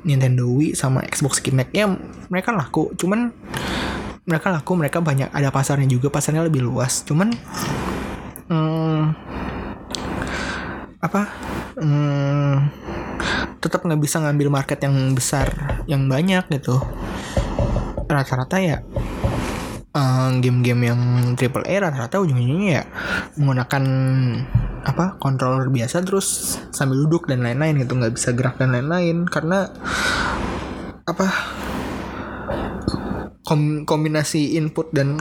Nintendo 0.05 0.44
Wii 0.48 0.76
sama 0.76 1.05
Xbox 1.05 1.40
Kinect 1.40 1.72
ya 1.72 1.88
mereka 2.33 2.53
laku 2.53 2.92
cuman 2.96 3.33
mereka 4.29 4.53
laku 4.53 4.72
mereka 4.76 4.98
banyak 5.00 5.33
ada 5.33 5.50
pasarnya 5.50 5.88
juga 5.90 6.12
pasarnya 6.12 6.46
lebih 6.46 6.62
luas. 6.62 7.03
Cuman 7.03 7.35
hmm, 8.46 9.03
apa? 11.01 11.23
Hmm, 11.81 12.69
tetap 13.61 13.85
nggak 13.85 14.01
bisa 14.01 14.21
ngambil 14.21 14.53
market 14.53 14.81
yang 14.85 15.17
besar 15.17 15.49
yang 15.89 16.05
banyak 16.09 16.45
gitu. 16.53 16.77
Rata-rata 18.05 18.61
ya 18.61 18.85
eh, 19.91 20.29
game-game 20.45 20.93
yang 20.93 21.01
triple 21.35 21.65
A 21.65 21.89
rata-rata 21.89 22.21
ujung-ujungnya 22.21 22.71
ya 22.71 22.85
menggunakan 23.41 23.85
apa 24.81 25.21
controller 25.21 25.69
biasa 25.69 26.01
terus 26.05 26.57
sambil 26.73 27.05
duduk 27.09 27.29
dan 27.29 27.45
lain-lain 27.45 27.81
gitu. 27.81 27.97
Nggak 27.97 28.15
bisa 28.21 28.37
gerak 28.37 28.61
dan 28.61 28.77
lain-lain 28.77 29.25
karena 29.25 29.73
apa 31.09 31.27
kom- 33.45 33.83
kombinasi 33.89 34.55
input 34.61 34.93
dan 34.93 35.17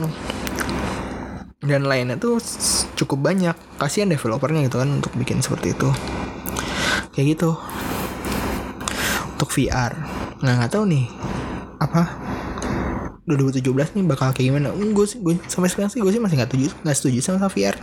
dan 1.60 1.84
lainnya 1.84 2.16
tuh 2.16 2.40
cukup 3.04 3.32
banyak. 3.32 3.56
Kasihan 3.80 4.08
developernya 4.10 4.68
gitu 4.68 4.80
kan 4.80 4.88
untuk 5.00 5.12
bikin 5.16 5.40
seperti 5.40 5.72
itu. 5.72 5.88
Kayak 7.16 7.26
gitu. 7.36 7.50
Untuk 9.36 9.50
VR 9.52 9.92
nggak 10.40 10.54
nggak 10.60 10.72
tahu 10.72 10.84
nih. 10.88 11.06
Apa? 11.80 12.02
2017 13.28 13.96
nih 13.96 14.04
bakal 14.04 14.34
kayak 14.34 14.46
gimana? 14.52 14.68
Gue 14.72 15.06
sih 15.06 15.20
gue 15.22 15.38
sampai 15.48 15.68
sekarang 15.72 15.90
sih 15.92 16.00
gue 16.02 16.12
sih 16.12 16.20
masih 16.20 16.36
nggak 16.40 16.50
setuju 16.50 16.68
nggak 16.82 16.96
setuju 16.96 17.18
sama 17.22 17.48
VR 17.48 17.76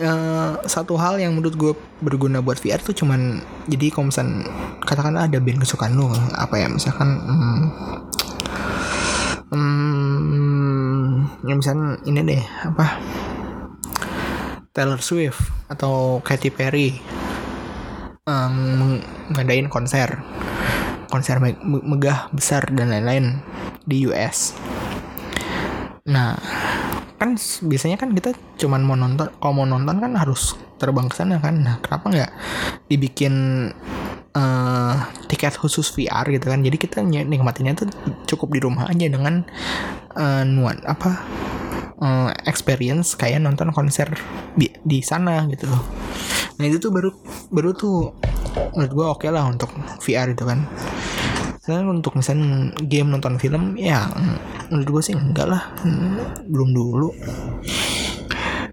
Eh, 0.00 0.52
satu 0.64 0.96
hal 0.96 1.20
yang 1.20 1.36
menurut 1.36 1.60
gue 1.60 1.72
berguna 2.00 2.40
buat 2.40 2.56
VR 2.56 2.80
tuh 2.80 2.96
cuman 2.96 3.44
jadi 3.68 3.92
kalau 3.92 4.08
misalkan 4.08 4.48
katakanlah 4.80 5.28
ada 5.28 5.36
band 5.44 5.60
kesukaan 5.60 5.92
lu 5.92 6.08
apa 6.40 6.56
ya 6.56 6.72
misalkan 6.72 7.20
hmm, 7.20 7.60
hmm, 9.52 11.04
ya 11.44 11.52
misalkan 11.52 12.00
ini 12.08 12.16
deh 12.24 12.40
apa 12.64 12.96
Taylor 14.80 15.04
Swift 15.04 15.44
atau 15.68 16.24
Katy 16.24 16.48
Perry 16.48 16.96
um, 18.24 18.96
ngadain 19.28 19.68
konser 19.68 20.24
konser 21.12 21.36
me- 21.36 21.60
me- 21.60 21.84
megah 21.84 22.32
besar 22.32 22.64
dan 22.72 22.88
lain-lain 22.88 23.44
di 23.84 24.08
US. 24.08 24.56
Nah, 26.08 26.32
kan 27.20 27.36
biasanya 27.36 28.00
kan 28.00 28.16
kita 28.16 28.32
cuman 28.56 28.80
mau 28.80 28.96
nonton, 28.96 29.28
kalau 29.36 29.52
mau 29.52 29.68
nonton 29.68 30.00
kan 30.00 30.16
harus 30.16 30.56
terbang 30.80 31.12
ke 31.12 31.14
sana 31.18 31.36
kan. 31.42 31.60
Nah, 31.60 31.76
kenapa 31.82 32.06
nggak 32.08 32.32
dibikin 32.88 33.34
eh, 34.32 34.94
tiket 35.28 35.60
khusus 35.60 35.92
VR 35.92 36.24
gitu 36.30 36.46
kan? 36.48 36.62
Jadi 36.62 36.76
kita 36.78 37.02
ny- 37.04 37.26
nikmatinnya 37.26 37.74
tuh 37.76 37.90
cukup 38.24 38.54
di 38.56 38.60
rumah 38.62 38.88
aja 38.88 39.10
dengan 39.10 39.44
eh, 40.14 40.42
nuan 40.46 40.78
apa 40.86 41.20
eh, 42.00 42.30
experience 42.48 43.14
kayak 43.14 43.44
nonton 43.44 43.70
konser 43.70 44.10
di, 44.56 44.72
di 44.80 45.04
sana 45.04 45.44
gitu 45.52 45.68
loh. 45.68 45.82
Nah 46.60 46.64
itu 46.68 46.76
tuh 46.76 46.92
baru 46.92 47.10
baru 47.48 47.70
tuh 47.72 48.12
menurut 48.76 48.92
gue 48.92 49.06
oke 49.06 49.26
lah 49.30 49.48
untuk 49.48 49.70
VR 50.02 50.32
itu 50.32 50.44
kan. 50.44 50.64
Soalnya 51.60 51.92
untuk 51.92 52.16
misalnya 52.16 52.72
game 52.88 53.12
nonton 53.12 53.36
film 53.36 53.76
ya 53.76 54.08
menurut 54.72 55.00
gue 55.00 55.02
sih 55.12 55.14
enggak 55.16 55.46
lah 55.48 55.72
belum 56.48 56.72
dulu. 56.72 57.12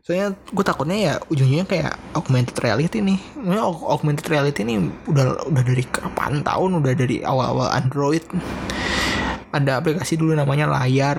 Soalnya 0.07 0.39
gue 0.39 0.63
takutnya 0.63 0.97
ya 0.97 1.13
ujungnya 1.27 1.67
kayak 1.67 1.99
augmented 2.15 2.55
reality 2.63 3.03
nih. 3.03 3.19
Aug- 3.59 3.87
augmented 3.91 4.23
reality 4.31 4.63
ini 4.63 4.87
udah 5.03 5.51
udah 5.51 5.63
dari 5.67 5.83
kapan 5.83 6.39
tahun 6.47 6.79
udah 6.79 6.93
dari 6.95 7.19
awal-awal 7.27 7.75
Android. 7.75 8.23
Ada 9.57 9.81
aplikasi 9.81 10.21
dulu 10.21 10.37
namanya 10.37 10.69
layar. 10.69 11.17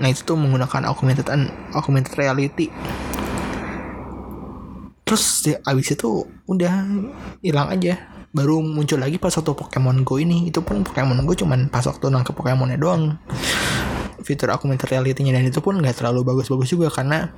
Nah 0.00 0.08
itu 0.08 0.24
tuh 0.24 0.40
menggunakan 0.40 0.88
augmented 0.88 1.28
augmented 1.76 2.16
reality. 2.16 2.72
Terus 5.04 5.24
ya, 5.44 5.60
abis 5.68 5.92
itu 5.92 6.24
udah 6.48 6.72
hilang 7.44 7.68
aja. 7.68 8.00
Baru 8.32 8.64
muncul 8.64 9.04
lagi 9.04 9.20
pas 9.20 9.36
waktu 9.36 9.52
Pokemon 9.52 10.00
Go 10.00 10.16
ini. 10.16 10.48
Itu 10.48 10.64
pun 10.64 10.80
Pokemon 10.80 11.28
Go 11.28 11.36
cuman 11.36 11.68
pas 11.68 11.84
waktu 11.84 12.08
nangkep 12.08 12.32
Pokemonnya 12.32 12.80
doang. 12.80 13.20
Fitur 14.24 14.48
augmented 14.56 14.88
reality-nya 14.88 15.36
dan 15.36 15.44
itu 15.44 15.60
pun 15.60 15.76
nggak 15.76 16.00
terlalu 16.00 16.24
bagus-bagus 16.24 16.72
juga 16.72 16.88
karena 16.88 17.28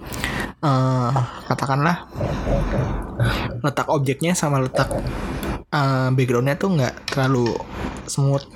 eh, 0.63 1.11
katakanlah 1.51 2.07
letak 3.67 3.91
objeknya 3.91 4.39
sama 4.39 4.63
letak 4.63 4.95
eh, 5.75 6.09
backgroundnya 6.15 6.55
tuh 6.55 6.79
nggak 6.79 7.11
terlalu 7.11 7.59
smooth 8.07 8.47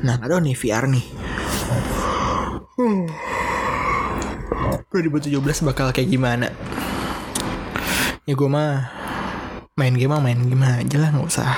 nah 0.00 0.16
nggak 0.16 0.30
tahu 0.32 0.40
nih. 0.44 0.56
VR 0.56 0.84
nih 0.88 1.06
2017 4.90 5.68
bakal 5.68 5.92
kayak 5.92 6.08
gimana? 6.08 6.48
Ya 8.24 8.32
gue 8.32 8.48
mah 8.48 8.88
main 9.76 9.94
game 9.96 10.12
mah 10.12 10.20
main 10.22 10.40
game 10.48 10.64
aja 10.64 10.96
lah 11.00 11.12
nggak 11.12 11.28
usah 11.28 11.50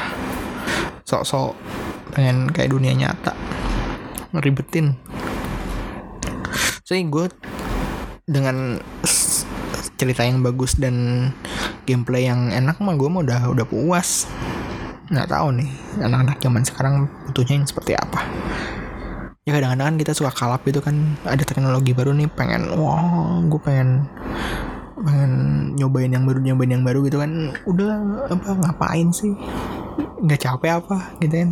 sok-sok 1.07 1.55
pengen 2.13 2.51
kayak 2.51 2.75
dunia 2.75 2.93
nyata. 2.93 3.33
Ngeribetin. 4.35 4.99
Soalnya 6.83 7.05
gue 7.09 7.27
dengan 8.27 8.81
cerita 9.97 10.27
yang 10.27 10.43
bagus 10.43 10.75
dan 10.75 11.31
gameplay 11.87 12.27
yang 12.27 12.51
enak 12.51 12.83
mah 12.83 12.99
gue 12.99 13.09
mah 13.09 13.23
udah 13.23 13.41
udah 13.55 13.67
puas 13.67 14.27
nggak 15.13 15.29
tahu 15.29 15.49
nih 15.61 15.69
anak-anak 16.01 16.41
zaman 16.41 16.63
sekarang 16.65 16.95
butuhnya 17.29 17.61
yang 17.61 17.69
seperti 17.69 17.93
apa. 17.93 18.21
Ya 19.45 19.53
kadang-kadang 19.53 20.01
kita 20.01 20.17
suka 20.17 20.33
kalap 20.33 20.65
gitu 20.65 20.81
kan 20.81 21.19
ada 21.29 21.45
teknologi 21.45 21.93
baru 21.93 22.17
nih 22.17 22.33
pengen 22.33 22.73
wah 22.81 23.43
gue 23.45 23.61
pengen 23.61 24.09
pengen 25.03 25.33
nyobain 25.77 26.09
yang 26.09 26.25
baru 26.25 26.39
nyobain 26.41 26.73
yang 26.73 26.85
baru 26.87 27.05
gitu 27.05 27.21
kan. 27.21 27.53
Udah 27.69 27.93
apa 28.33 28.49
ngapain 28.57 29.13
sih? 29.13 29.37
Nggak 30.25 30.41
capek 30.49 30.81
apa 30.81 30.97
gitu 31.21 31.35
kan. 31.45 31.51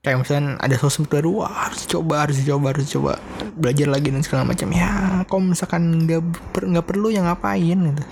Kayak 0.00 0.18
misalnya 0.24 0.56
ada 0.56 0.76
sosmed 0.80 1.12
baru 1.12 1.44
wah 1.44 1.68
harus 1.68 1.84
coba 1.84 2.26
harus 2.26 2.40
coba 2.40 2.66
harus 2.72 2.88
coba 2.88 3.12
belajar 3.60 3.86
lagi 3.92 4.08
dan 4.08 4.24
segala 4.24 4.48
macam. 4.48 4.72
Ya 4.72 5.20
kalau 5.28 5.52
misalkan 5.52 6.08
nggak 6.08 6.22
nggak 6.56 6.86
perlu 6.88 7.12
ya 7.12 7.20
ngapain 7.26 7.76
gitu 7.92 8.04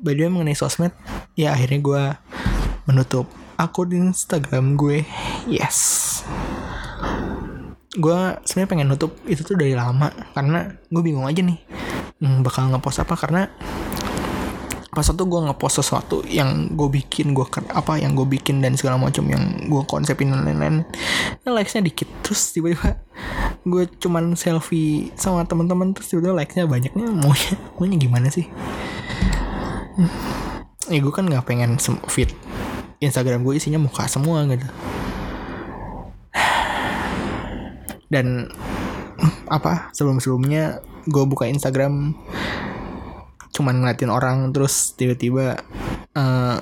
by 0.00 0.16
the 0.16 0.26
way 0.26 0.30
mengenai 0.32 0.56
sosmed 0.56 0.90
ya 1.38 1.54
akhirnya 1.54 1.78
gue 1.78 2.02
menutup 2.88 3.28
akun 3.58 4.14
Instagram 4.14 4.78
gue. 4.78 5.02
Yes. 5.50 6.22
Gue 7.98 8.38
sebenarnya 8.46 8.70
pengen 8.70 8.88
nutup 8.88 9.12
itu 9.26 9.42
tuh 9.42 9.58
dari 9.58 9.74
lama 9.74 10.14
karena 10.32 10.70
gue 10.86 11.02
bingung 11.02 11.26
aja 11.26 11.42
nih 11.42 11.58
hmm, 12.22 12.46
bakal 12.46 12.70
ngepost 12.70 13.02
apa. 13.02 13.18
Karena 13.18 13.50
pas 14.88 15.04
itu 15.04 15.20
gue 15.20 15.40
ngepost 15.46 15.84
sesuatu 15.84 16.26
yang 16.26 16.74
gue 16.74 16.88
bikin 16.90 17.30
gue 17.30 17.46
apa 17.70 18.02
yang 18.02 18.18
gue 18.18 18.26
bikin 18.26 18.58
dan 18.58 18.74
segala 18.74 18.98
macam 18.98 19.30
yang 19.30 19.68
gue 19.70 19.82
konsepin 19.86 20.34
dan 20.34 20.42
lain-lain 20.46 20.86
yang 21.42 21.52
likesnya 21.58 21.82
dikit. 21.82 22.06
Terus 22.22 22.54
tiba-tiba 22.54 23.02
gue 23.66 23.84
cuman 23.98 24.38
selfie 24.38 25.10
sama 25.18 25.42
teman-teman 25.44 25.92
terus 25.92 26.14
tiba-tiba 26.14 26.38
likesnya 26.38 26.70
banyaknya. 26.70 27.10
Maunya 27.10 27.52
maunya 27.74 27.96
gimana 27.98 28.30
sih. 28.30 28.46
Ya 30.88 30.98
gue 31.02 31.12
kan 31.12 31.26
nggak 31.26 31.44
pengen 31.44 31.76
feed 32.08 32.32
Instagram 32.98 33.44
gue 33.44 33.58
isinya 33.58 33.78
muka 33.82 34.06
semua 34.06 34.46
gitu 34.48 34.66
dan 38.08 38.48
apa 39.48 39.92
sebelum-sebelumnya 39.92 40.80
gue 41.08 41.24
buka 41.28 41.44
Instagram 41.44 42.16
cuman 43.52 43.74
ngeliatin 43.82 44.12
orang 44.12 44.54
terus 44.54 44.94
tiba-tiba 44.94 45.60
eh 46.16 46.58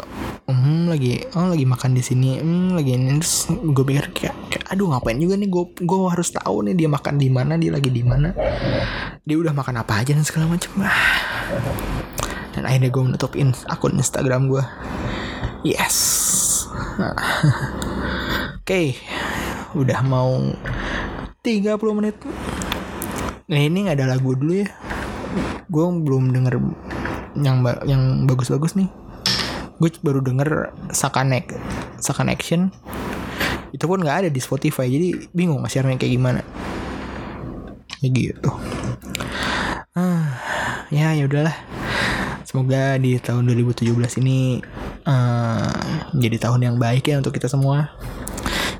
hmm 0.46 0.86
lagi 0.86 1.26
oh 1.34 1.50
lagi 1.50 1.66
makan 1.66 1.98
di 1.98 2.02
sini 2.02 2.38
hmm 2.38 2.78
lagi 2.78 2.94
ini 2.94 3.18
terus 3.18 3.50
gue 3.50 3.84
pikir 3.84 4.14
kayak, 4.14 4.36
kayak, 4.46 4.64
aduh 4.70 4.90
ngapain 4.94 5.18
juga 5.18 5.34
nih 5.34 5.50
gue 5.50 5.64
gue 5.82 5.98
harus 6.06 6.30
tahu 6.30 6.70
nih 6.70 6.74
dia 6.78 6.88
makan 6.90 7.18
di 7.18 7.28
mana 7.30 7.58
dia 7.58 7.74
lagi 7.74 7.90
di 7.90 8.02
mana 8.06 8.30
dia 9.26 9.36
udah 9.36 9.50
makan 9.50 9.82
apa 9.82 10.02
aja 10.02 10.14
dan 10.14 10.22
segala 10.22 10.54
macam 10.54 10.70
ah. 10.86 11.85
Dan 12.56 12.64
akhirnya 12.64 12.88
gue 12.88 13.02
menutup 13.04 13.36
in- 13.36 13.52
akun 13.68 14.00
Instagram 14.00 14.48
gue 14.48 14.64
yes. 15.62 15.96
Oke. 18.58 18.96
Udah 19.76 20.00
mau 20.02 20.40
30 21.44 21.78
menit. 21.94 22.16
Nah 23.46 23.60
ini 23.60 23.86
nggak 23.86 23.96
ada 24.00 24.16
lagu 24.16 24.34
dulu 24.34 24.64
ya. 24.64 24.68
Gue 25.68 25.84
belum 25.86 26.32
denger 26.32 26.54
yang 27.38 27.60
ba- 27.60 27.84
yang 27.84 28.24
bagus-bagus 28.24 28.74
nih. 28.74 28.88
Gue 29.76 29.92
baru 30.00 30.24
denger 30.24 30.72
Sakanek 30.90 31.52
Sakan 32.00 32.32
Action. 32.32 32.72
Itu 33.70 33.84
pun 33.86 34.00
nggak 34.00 34.24
ada 34.24 34.28
di 34.32 34.40
Spotify 34.40 34.88
Jadi 34.88 35.28
bingung 35.36 35.60
nge-share-nya 35.62 36.00
kayak 36.00 36.14
gimana. 36.16 36.40
Ya 38.00 38.08
gitu. 38.08 38.50
Ah, 39.92 40.40
Ya 40.88 41.10
ya 41.12 41.26
udahlah 41.26 41.54
Semoga 42.56 42.96
di 42.96 43.20
tahun 43.20 43.52
2017 43.52 44.24
ini 44.24 44.64
eh, 45.04 45.76
Menjadi 46.16 46.48
tahun 46.48 46.64
yang 46.64 46.76
baik 46.80 47.04
ya 47.04 47.20
untuk 47.20 47.36
kita 47.36 47.52
semua. 47.52 47.92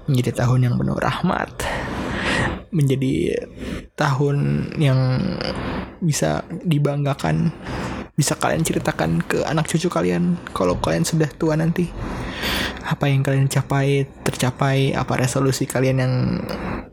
Menjadi 0.09 0.33
tahun 0.41 0.65
yang 0.65 0.75
penuh 0.81 0.97
rahmat. 0.97 1.53
Menjadi 2.73 3.37
tahun 3.93 4.37
yang 4.81 5.21
bisa 6.01 6.41
dibanggakan 6.65 7.53
bisa 8.17 8.33
kalian 8.41 8.65
ceritakan 8.65 9.21
ke 9.21 9.45
anak 9.45 9.69
cucu 9.69 9.93
kalian 9.93 10.41
kalau 10.57 10.81
kalian 10.81 11.05
sudah 11.05 11.29
tua 11.37 11.61
nanti. 11.61 11.93
Apa 12.81 13.12
yang 13.12 13.21
kalian 13.21 13.53
capai 13.53 14.09
tercapai 14.25 14.97
apa 14.97 15.21
resolusi 15.21 15.69
kalian 15.69 16.01
yang 16.01 16.15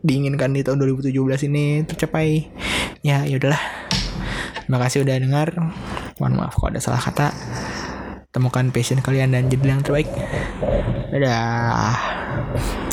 diinginkan 0.03 0.51
di 0.51 0.67
tahun 0.67 0.83
2017 0.83 1.47
ini 1.47 1.87
tercapai. 1.87 2.51
Ya 3.07 3.23
ya 3.23 3.39
udahlah. 3.39 3.63
Terima 4.67 4.83
kasih 4.83 5.07
udah 5.07 5.15
dengar 5.15 5.47
Mohon 6.21 6.33
maaf 6.45 6.53
kalau 6.57 6.69
ada 6.73 6.81
salah 6.81 7.01
kata. 7.01 7.33
Temukan 8.33 8.73
passion 8.73 9.01
kalian 9.01 9.33
dan 9.33 9.49
jadilah 9.49 9.77
yang 9.77 9.85
terbaik. 9.85 10.09
Dadah. 11.13 12.92